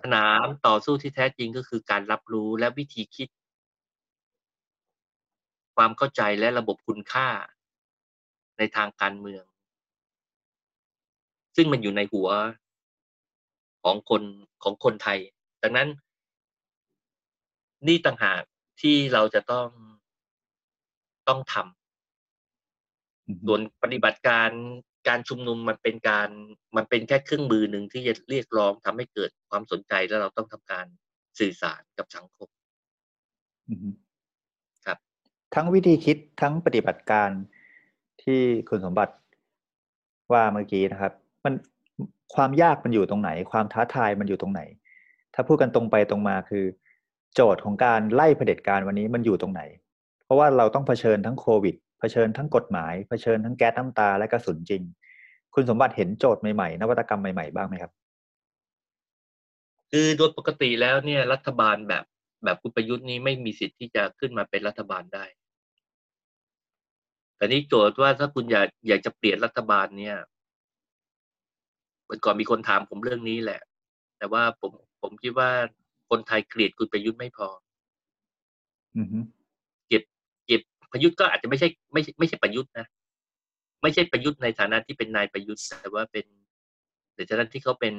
[0.05, 3.29] สนามต่อสู้ที่แท้จริงก็คือการรับรู้และวิธีคิด
[5.77, 7.29] ความเข้าใจและระบบคุณค่า
[8.59, 9.45] ในทางการเมือง
[11.57, 12.29] ซึ่งมันอยู่ในหัว
[13.83, 14.23] ของคน
[14.63, 15.19] ของคนไทย
[15.63, 15.89] ดังนั้น
[17.87, 18.43] นี่ต่างหาก
[18.81, 19.69] ที่เราจะต้อง
[21.29, 24.51] ต้องทำส่วนปฏิบัติการ
[25.09, 26.29] การชุมนุมมันเป็นการ
[26.77, 30.87] มันเป็นแค่เครื่องมือหนึ่งที่จะเรียกร้องทำให้เกิดความสนใจแล้วเราต้องทำการ
[31.39, 32.49] สื่อสารกับสังคม
[34.87, 34.99] ครับ
[35.55, 37.31] ทั้งวิธีคิดทั้งปฏิบัติการ
[38.23, 39.15] ที่คุณสมบัติ
[40.33, 41.13] ว่าเมื่อกี้นะครับ
[41.45, 41.55] มัน
[42.35, 44.61] ความยากมันอยู่ตรงไหน ความท้าทายมันอยู่ตรงไหน
[45.35, 46.65] ถ้าพูดกันตรงไปตรงมาคือ
[47.35, 49.63] โจทย์ของการไล่เผด็จการวันนี้มันอยู่ตรงไหน
[50.25, 54.83] เพราะว่าเราต้องเผชิญทั้งโควิด เผชิญทั้งกฎหมายเผชิญทั้งแก๊สน้ำตาและกระสุนจริง
[55.55, 57.93] คุณสมบัติเห็นโจทย์ใหม่ๆ นวัตกรรมใหม่ๆ บ้างไหมครับ
[59.91, 62.05] คือโดยปกติแล้วเนี่ยรัฐบาลแบบ
[62.45, 65.25] แบบคุณประยุทธ์นี้ไม่มีสิทธิ์ที่จะขึ้นมาเป็นรัฐบาลได้
[67.37, 70.17] แต่นี้โจทย์ว่าถ้าคุณอยากอยากจะเปลี่ยนรัฐบาลเนี่ย
[72.05, 73.61] เมื่อก่อนมีคนถามผมเรื่องนี้แหละ
[74.19, 74.73] แต่ว่าผม
[75.03, 75.51] ผมคิดว่า
[76.11, 77.49] คนไทยเกลียดคุณประยุทธ์ไม่พอ
[78.97, 79.07] อือ
[80.93, 82.87] ประยุทธ์ก็อาจจะไม่ใช่ไม่ไม่ใช่ประยุทธ์นะ
[83.83, 86.27] ไม่ใช่ประยุทธ์ในฐานะที่เป็นนายประยุทธ์ แต่ว่าเป็น
[87.17, 87.95] ในฐานะที่เขาเป็น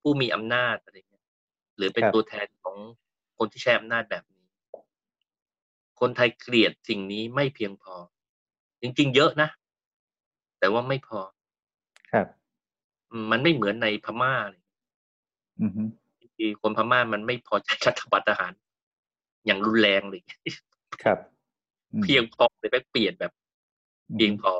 [0.00, 1.24] ผู้มีอำนาจอะไรเงี้ย
[1.76, 2.76] หรือเป็นตัวแทนของ
[3.38, 4.46] คนที่ใช้อำนาจแบบนี้
[6.00, 7.94] คนไทยเกลียดสิ่งนี้ไม่เพียงพอ
[8.80, 9.48] จริง ๆ เยอะนะ
[10.58, 11.20] แต่ว่าไม่พอ
[12.12, 12.26] ครับ
[13.30, 14.62] มันไม่เหมือนในพม่าเลย
[16.62, 18.52] คนพม่ามันไม่พอใจรัฐบาลทหาร
[19.46, 20.22] อย่างรุนแรงเลย
[21.02, 21.18] ครับ
[22.02, 23.32] เพียงพอเลยไปเปลี่ยนแบบ
[24.14, 24.52] เพียงพอ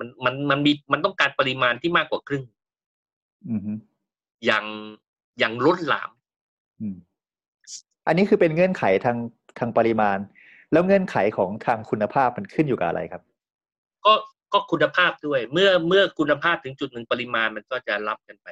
[0.00, 2.44] มันมันมันมีมันต้องการปริมาณที่มากกว่าครึ่ง
[4.46, 4.64] อย่าง
[5.38, 6.10] อย่างล้นหลาม
[8.06, 9.18] อันนี้คือเป็นเงื่อนไขทาง
[9.58, 10.18] ทางปริมาณ
[10.72, 13.22] แล้วเงื่อนไขของทางคุณภาพมันขึ้นอยู่กับอะไรครับ
[14.04, 14.12] ก็
[14.52, 18.48] ก็คุณภาพด้วย เมื่อเมื่อคุณภาพถึงจุดหนึ่งปริมาณมันก็จะรับกันไป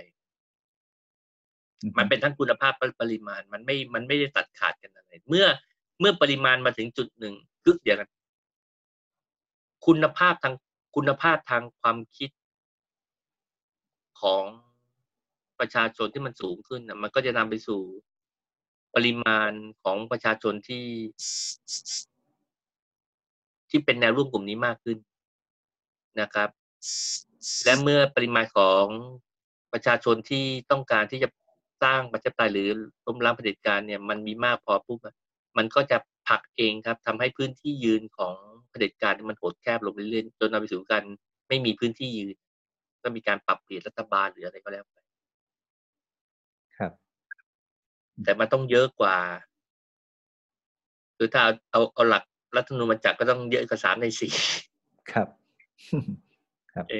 [1.98, 5.46] มันเป็นทั้งคุณภาพปริมาณ มันไม่มันไม่ได้ตัดขาดกันอะไร เมื่อ
[6.00, 8.08] เมื่อปริมาณมาถึงจุดหนึ่งคือเดียวกัน
[9.92, 10.54] คุณภาพทาง
[10.96, 12.30] คุณภาพทางความคิด
[14.20, 14.44] ของ
[15.58, 17.80] ประชาชนที่มันสูงขึ้นนะมันก็จะนำไปสู่
[18.94, 20.86] ปริมาณของประชาชนที่
[23.70, 24.98] ที่เป็นแนวร่วมกลุ่มนี้มากขึ้น
[26.20, 26.48] นะครับ
[27.64, 28.84] และเมื่อปริมาณของ
[29.72, 31.28] ประชาชนที่ต้องการที่จะ
[31.82, 32.68] สร้างประชาธิปไตยหรือ
[33.06, 34.98] ล้มล้างเผด็จการเนี่ย มันมีมากพอปุ๊บ
[35.56, 38.36] มันก็จะผลักเองครับทำให้พื้นที่ยืนของ
[38.82, 41.04] ด็จการมันหดแคบลงเรื่อยๆจนนำไปสู่การ
[41.48, 42.36] ไม่มีพื้นที่ยืน
[43.02, 44.96] ก็มีการปรับเปลี่ยนรัฐบาลหรืออะไรก็แล้วไป
[46.78, 46.92] ครับ
[48.24, 49.16] แต่มันต้องเยอะกว่า
[51.16, 52.24] คือถ้าเอาเอาหลัก
[52.56, 54.32] รัฐธรรมนูญมาจัดก็ต้องเยอะกว่าสามในสี่
[55.12, 55.28] ครับ
[56.74, 56.94] ครับ เอ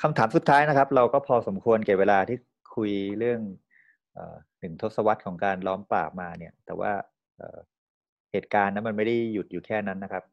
[0.00, 2.38] คำถามสุดท้ายนะครับ เราก็พอสมควรกับเวลาที่
[2.74, 3.40] คุยเรื่อง
[4.58, 6.92] หนึ่งทศวรรษของการล้อมปราบมาเนี่ย แต่ว่า
[8.32, 10.24] เหตุการณ์นั้นมันไม่ได้หยุดอยู่แค่นั้นนะครับ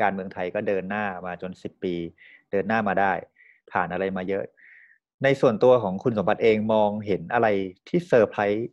[0.00, 1.94] การเมืองไทยก็เดินหน้ามาจนสิบปี
[2.50, 3.12] เดินหน้ามาได้
[3.72, 4.44] ผ่านอะไรมาเยอะ
[5.24, 7.48] ในส่วนตัวของคุณสมบัติเองมองเห็นอะไร
[7.88, 8.68] ที่เซอร์ไพรส์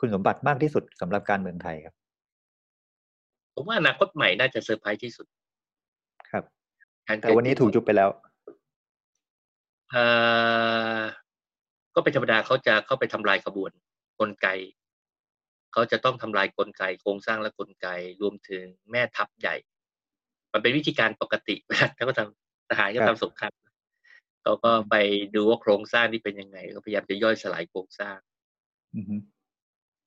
[0.00, 1.94] คุณสมบัติมากที่สุดสำหรับการเมืองไทยครับ
[3.54, 5.26] ผมว่าอนาคตใหม่น่าจะเซอร์ไพรส์ที่สุด
[6.30, 6.44] ครับ
[7.20, 8.08] แต่วันนี้ถูกจุดไปแล้ว
[11.94, 13.70] ก็เป็นธรรมดาเขาจะเข้าไปทำลายขบวน
[14.20, 14.46] กลไก
[15.78, 17.86] เขาจะต้องทำลายกลไกโครงสร้างและกลไก
[18.22, 19.56] รวมถึงแม่ทัพใหญ่
[20.52, 23.52] มันเป็นวิธีการปกติเวลาเขาทำทหารก็ทำสงคราม
[24.42, 24.94] เขาก็ไป
[25.34, 28.18] ดูว่าโครงสร้างนี่เป็นยังไงก็พยายามจะย่อยสลายโครงสร้าง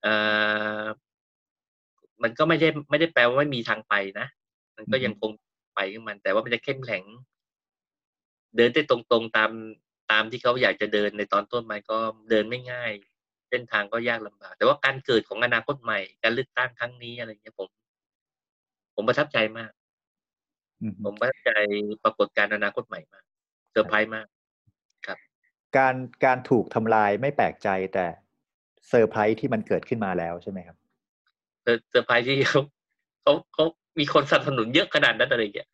[0.03, 0.15] เอ่
[0.83, 0.85] อ
[2.23, 4.27] มันก็ไม่ได้ไม่ได้แปลว่าไม่มีทางไปนะ
[4.77, 5.31] มันก็ยังคง
[5.75, 7.03] ไปของมัน แต่ว่ามันจะเข้มแข็ง
[8.55, 9.51] เดินได้ตรงๆตาม
[10.11, 11.97] ตามที่เขาอยากจะเดินในตอนต้นมันก็
[12.29, 12.93] เดินไม่ง่าย
[13.51, 17.67] เส้นทางก็ยากลำบาก แต่ว่าการเกิดของอนาคตใหม่ การเลือกตั้งครั้งนี้อะไรเงี้ยผม
[18.95, 19.71] ผมประทับใจมาก
[21.05, 21.51] ผมประทับใจ
[22.03, 23.23] ปรากฏการณ์อนาคตใหม่มาก
[23.71, 24.27] เซอร์ไพรส์มาก
[25.07, 25.17] ครับ
[25.77, 25.95] การ
[26.25, 28.05] การถูกทำลายไม่แปลกใจแต่
[28.87, 30.77] เซอร์ไพรส์ที่มันเกิดขึ้นมาแล้วใช่ไหมครับ
[31.61, 32.61] เซอร์ไพรส์ที่เขา
[33.21, 33.65] เขาเขา
[33.99, 35.69] มีคนสนับสนุนเยอะขนาดนั้นอะไรอย่างเงี้ย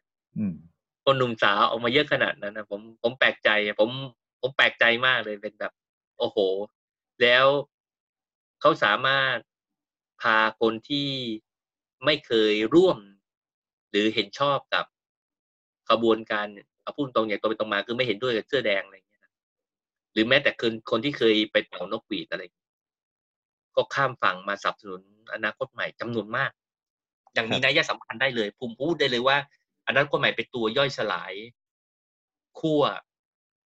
[1.05, 3.49] คนหนุ่มสาวออกมาเยอะขนาดนั้นนะผมผมแปลกใจ
[3.79, 3.89] ผม
[4.41, 5.73] ผมแปลกใจมากเลยเป็นแบบ
[6.19, 6.37] โอ้โห
[7.21, 7.47] แล้ว
[8.61, 9.37] เขาสามารถ
[10.21, 11.09] พาคนที่
[12.05, 12.97] ไม่เคยร่วม
[13.89, 14.85] หรือเห็นชอบกับ
[15.89, 16.47] ขบวนการ
[16.81, 19.23] เอาพูดตรงอย่างตรงไปตรงมาคือไม่เห็นด้วยกับเสื้อแดงอะไรอย่างเงี้ย
[20.13, 22.43] หรือแม้แต่คนคนที่เคยไปเป่านกหวีดอะไร
[23.75, 25.01] ก็ข้ามฝั่งมาสนับสนุน
[25.33, 26.51] อนาคตใหม่จำนวนมาก
[27.33, 29.37] อย่างมีนัยสำคัญได้เลยภูมิพูดได้เลยว่า
[29.87, 31.33] อนาคตใหม่เป็นตัวย่อยสลาย
[32.59, 32.81] ขั้ว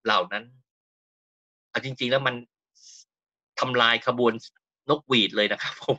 [0.05, 0.45] เหล่านั้น
[1.71, 2.35] เอาจริง ๆ แล้วมัน
[3.61, 4.33] ทำลายขบวน
[4.91, 5.97] นกหวีดเลยนะครับผม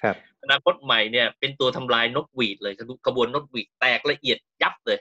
[0.00, 2.74] ครับอนาคตใหม่เนี่ย เป็นตัวทำลายนกหวีดเลย
[3.06, 4.98] ขบวนนกหวีดแตกละเอียดยับเลย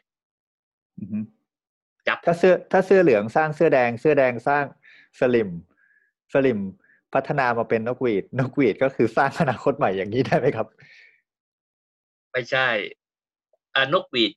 [2.07, 4.65] ยับถ้าเสื้อถ้าเสื้อเหลืองสร้างเสื้อแดง เสื้อแดงสร้าง
[5.19, 5.49] สลิม
[6.33, 6.59] สลิม
[7.13, 10.67] พัฒนามาเป็นนกหวีดนกหวีดก็คือสร้างอนาคตใหม่อย่างนี้ได้ไหมครับ
[12.31, 12.67] ไม่ใช่
[13.75, 14.31] อานกหวีด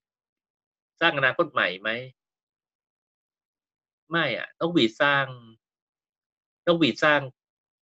[1.00, 1.90] สร้างอนาคตใหม่ไหม
[4.10, 5.24] ไม่อะนกหวีดสร้าง
[6.66, 7.20] นกหวีดสร้าง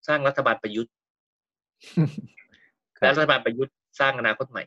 [0.07, 0.93] สร้างรัฐบาลประยุทธ์
[3.01, 4.63] แล้วรัฐบาลประยุทธ์สร้างอนาคตใหม่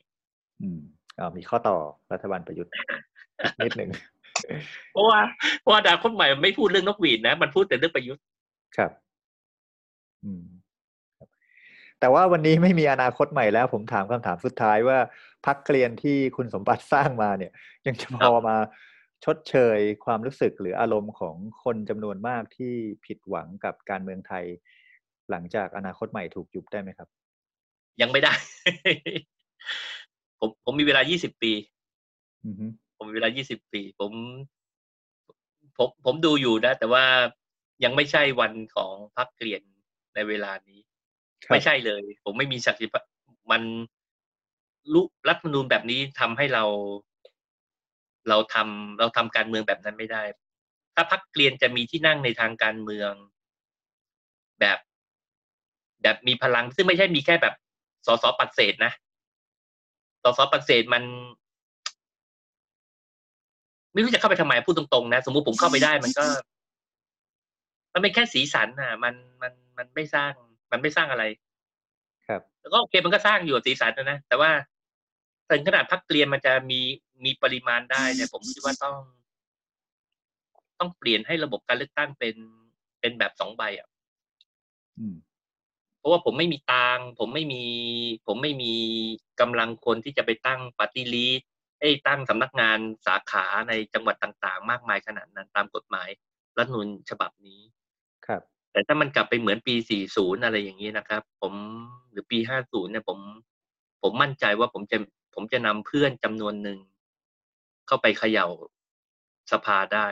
[0.62, 0.80] อืม
[1.20, 1.78] อ๋อมีข้อต่อ
[2.12, 2.72] รัฐบาลประยุทธ์
[3.66, 3.90] นิดหนึ่ง
[4.92, 5.20] เพราะว่า
[5.62, 8.24] เพราะอนาคตใหม่ไม่พูดเรื่องนกหวีดนะ มันพูดแต่เรื่องประยุทธ์
[8.78, 8.92] ครับ
[10.24, 10.44] อืม
[12.00, 14.98] แต่ว่าวันนี้ไม่มีอนาคตใหม่แล้ว ผมถามคำถามสุดท้ายว่า
[15.46, 17.52] พักเกลียนที่คุณสมบัติสร้างมาเนี่ย
[17.88, 18.58] ยังจะพอมา
[19.26, 22.74] ชดเชยความรู้สึกหรืออารมณ์ของคนจำนวนมากที่
[23.06, 24.46] ผิดหวังกับการเมืองไทย
[25.32, 27.08] หลังจากอนาคตใหม่ถูกยุบได้ไหมครับ
[28.02, 28.34] ยังไม่ได้
[30.40, 31.52] ผมผมมีเวลา 20 ปี
[32.98, 34.12] ผมมีเวลา 20 ปี ผม
[35.78, 37.04] ผมผมดูอยู่นะ แต่ว่า
[37.84, 39.62] ยังไม่ใช่วันของพักเกลียน
[40.16, 40.80] ในเวลานี้
[41.52, 42.94] ไม่ใช่เลย ผมไม่มีศักดิ์
[43.52, 43.64] มัน
[44.94, 46.64] ลุรัฐมนูญแบบนี้ทำให้เรา
[48.30, 50.24] เราทำเราทำการเมืองแบบนั้นไม่ได้
[50.96, 53.12] ถ้าพักเกลียนจะมีที่นั่งในทางการเมือง
[54.60, 54.80] แบบ
[56.04, 57.54] แบบมีพลัง ซึ่งไม่ใช่มีแค่แบบ
[58.08, 58.91] สสปัดเศษนะ
[60.24, 61.04] สสปัดเศษมัน
[63.93, 66.26] ไม่รู้จะเข้าไปทำไมพูดตรงๆนะ สมมุติผมเข้าไปได้มันก็
[67.93, 70.32] มันเป็นแค่สีสันนะมันมันมันไม่สร้าง
[70.72, 71.24] มันไม่สร้างอะไร
[72.28, 74.52] ครับ แล้วก็โอเคมันก็สร้างอยู่สีสันนะแต่ว่า
[75.50, 76.80] ถึงขนาดพักเกลียนมันจะมี
[77.26, 78.97] มีปริมาณได้เนี่ยผมคิดว่าต้อง
[80.80, 82.36] ต้องเปลี่ยนให้ระบบการเลือกตั้งเป็น
[83.00, 83.88] เป็นแบบสองใบอะ
[86.00, 87.64] เพราะว่าผมไม่มีตังผมไม่มี
[88.28, 88.74] ผมไม่มี
[89.41, 91.28] กำลังคนที่จะไปตั้งปฏิรี
[91.80, 96.10] ไอ้ตั้งสำนักงานสาขาในจังหวัดต่างๆ มากมายขนาดนั้นตามกฎหมาย
[96.58, 97.62] รัฐนูนฉบับนี้
[98.28, 98.41] ครับ
[98.72, 99.76] แต่ถ้ามันกลับไปเหมือนปี
[100.10, 101.54] 40 อะไรอย่างนี้นะครับ ผม
[102.12, 103.20] หรือปี 50 เนี่ยผม
[104.02, 104.97] ผมมั่นใจว่าผมจะ
[105.36, 106.80] ผมจะนำเพื่อนจำนวนหนึ่ง
[107.88, 108.47] เข้าไปเขย่า
[109.52, 110.08] สภาได้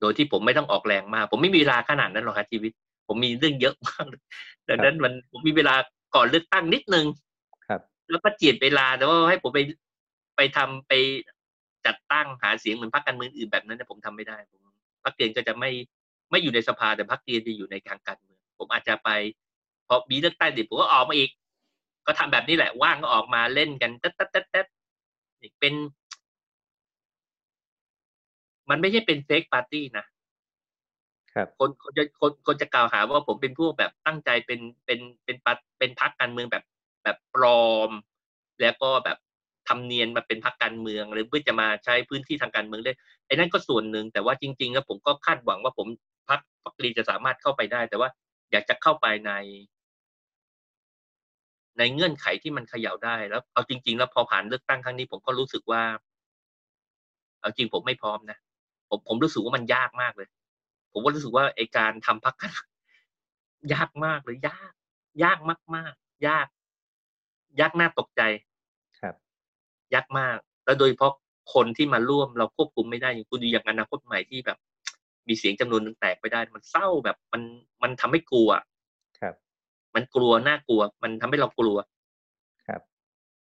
[0.00, 2.72] โดยที่ผมไม่ต้องออกแรงมาก ผมไม่มีเวลาขนาดนั้นหรอกครับชีวิต
[3.06, 4.06] ผมมีเรื่องเยอะมาก
[4.68, 5.74] ดังนั้นมันผมมีเวลา
[6.14, 7.06] ก่อนเลือกตั้งนิดนึง
[7.68, 7.80] ครับ
[8.10, 9.60] แล้วก็เจียดเวลาแต่ว่าให้ผมไป
[10.36, 10.92] ไปทำไป
[11.86, 14.60] จัดตั้งหาเสียงเหมือนพรรคการเมืองอื่นแบบนั้นเนี่ยผมทำไม่ได้ผม
[15.04, 15.70] พรรคเตียนก็จะไม่
[16.30, 19.10] ไม่อยู่ในสภาแต่พรรคเตียนจะอยู่ในทางการเมืองผมอาจจะไป
[19.86, 21.30] พอมีเลือกตั้งเดี๋ยวผมก็ออกมาอีก
[22.06, 24.66] ก็ทำแบบนี้แหละ ว่างก็ออกมาเล่นกันเต๊ดเต๊ดเต๊ดเต๊ด
[25.60, 25.74] เป็น
[28.70, 30.04] มันไม่ใช่เป็นเฟกปาร์ตี้นะ
[31.58, 36.64] คนคนจะคนคนจะกล่าวหาว่าผมเป็นพวกแบบตั้งใจเป็นเป็นเป็นปัเป็นพักการเมืองแบบ
[37.04, 37.90] แบบปลอม
[38.60, 39.18] แล้วก็แบบ
[39.68, 42.92] ทำเนียนมาเป็นพักการเมืองหรือเพื่อจะมาใช้พื้นที่ทางการเมืองได้
[43.26, 45.86] ไอ้นั่นก็ส่วนหนึ่งแต่ว่าจริงๆแล้วผมก็คาดหวังว่าผม
[46.28, 48.08] พักพักรีจะสามารถเข้าไปได้ แต่ว่า
[48.52, 49.32] อยากจะเข้าไปใน
[51.78, 55.82] ในเงื่อนไขที่มันเขย่าได้แล้ว เอาจริง ๆ แล้วพอผ่านเลือกตั้งครั้งนี้ผมก็รู้สึกว่า
[57.40, 58.38] เอาจริงผมไม่พร้อมนะ
[58.90, 60.28] ผมผมรู้สึกว่ามันยากมากเลย
[60.98, 62.52] ผมว่ารู้สึกว่าไอการทำพักกัน
[63.74, 64.72] ยากมากเลยยาก
[65.24, 65.38] ยาก
[65.74, 66.46] มากๆยาก
[67.60, 68.22] ยากน่าตกใจ
[69.00, 69.14] ครับ
[69.94, 71.12] ยากมาก แล้วโดยเฉพาะ
[71.54, 74.58] คนที่มาร่วมเราควบคุมไม่ได้อย่างคุณดูอย่างอนาคตใหม่ที่แบบ
[75.28, 77.42] มีเสียงจำนวนนึงแตกไปได้ มันเศร้าแบบมัน
[77.82, 78.50] มันทำให้กลัว
[79.20, 79.34] ครับ
[79.94, 81.76] มันกลัวน่ากลัว มันทำให้เรากลัว
[82.66, 82.80] ครับ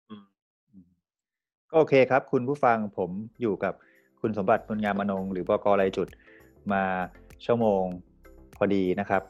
[0.09, 0.25] อืม
[1.71, 3.75] ก็โอเคครับ คุณผู้ฟังผมอยู่กับ
[4.21, 6.09] คุณสมบัติบุญงามอนง หรือบกไรจุด
[6.73, 6.83] มา
[7.47, 7.85] ชั่วโมง
[8.57, 9.23] พอดีนะครับ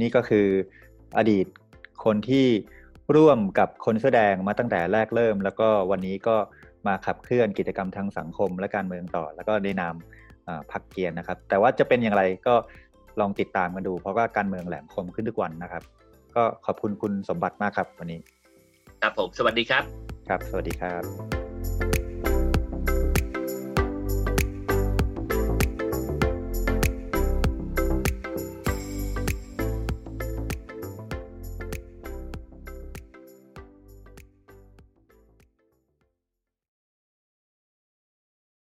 [0.00, 0.46] นี่ก็คือ
[1.18, 1.46] อดีต
[2.04, 2.46] คนที่
[3.16, 6.36] ร่วมกับคนแสอแดงมาตั้งแต่แรกเริ่ม แล้วก็วันนี้ก็
[6.86, 9.94] มาขับเคลื่อนกิจกรรมทางสังคมและการเมืองต่อ แล้วก็ในนาม
[10.70, 12.54] พักเกียรนะครับ แต่ว่าจะเป็นอย่างไรก็
[13.20, 15.82] ลองติดตามกันดู เพราะว่าการเมืองแหลมคมขึ้นทุกวันนะครับ
[16.36, 18.20] ก็ขอบคุณคุณสมบัติมากครับวันนี้
[19.02, 19.84] ครับผม สวัสดีครับ
[20.28, 21.45] ครับ สวัสดีครับ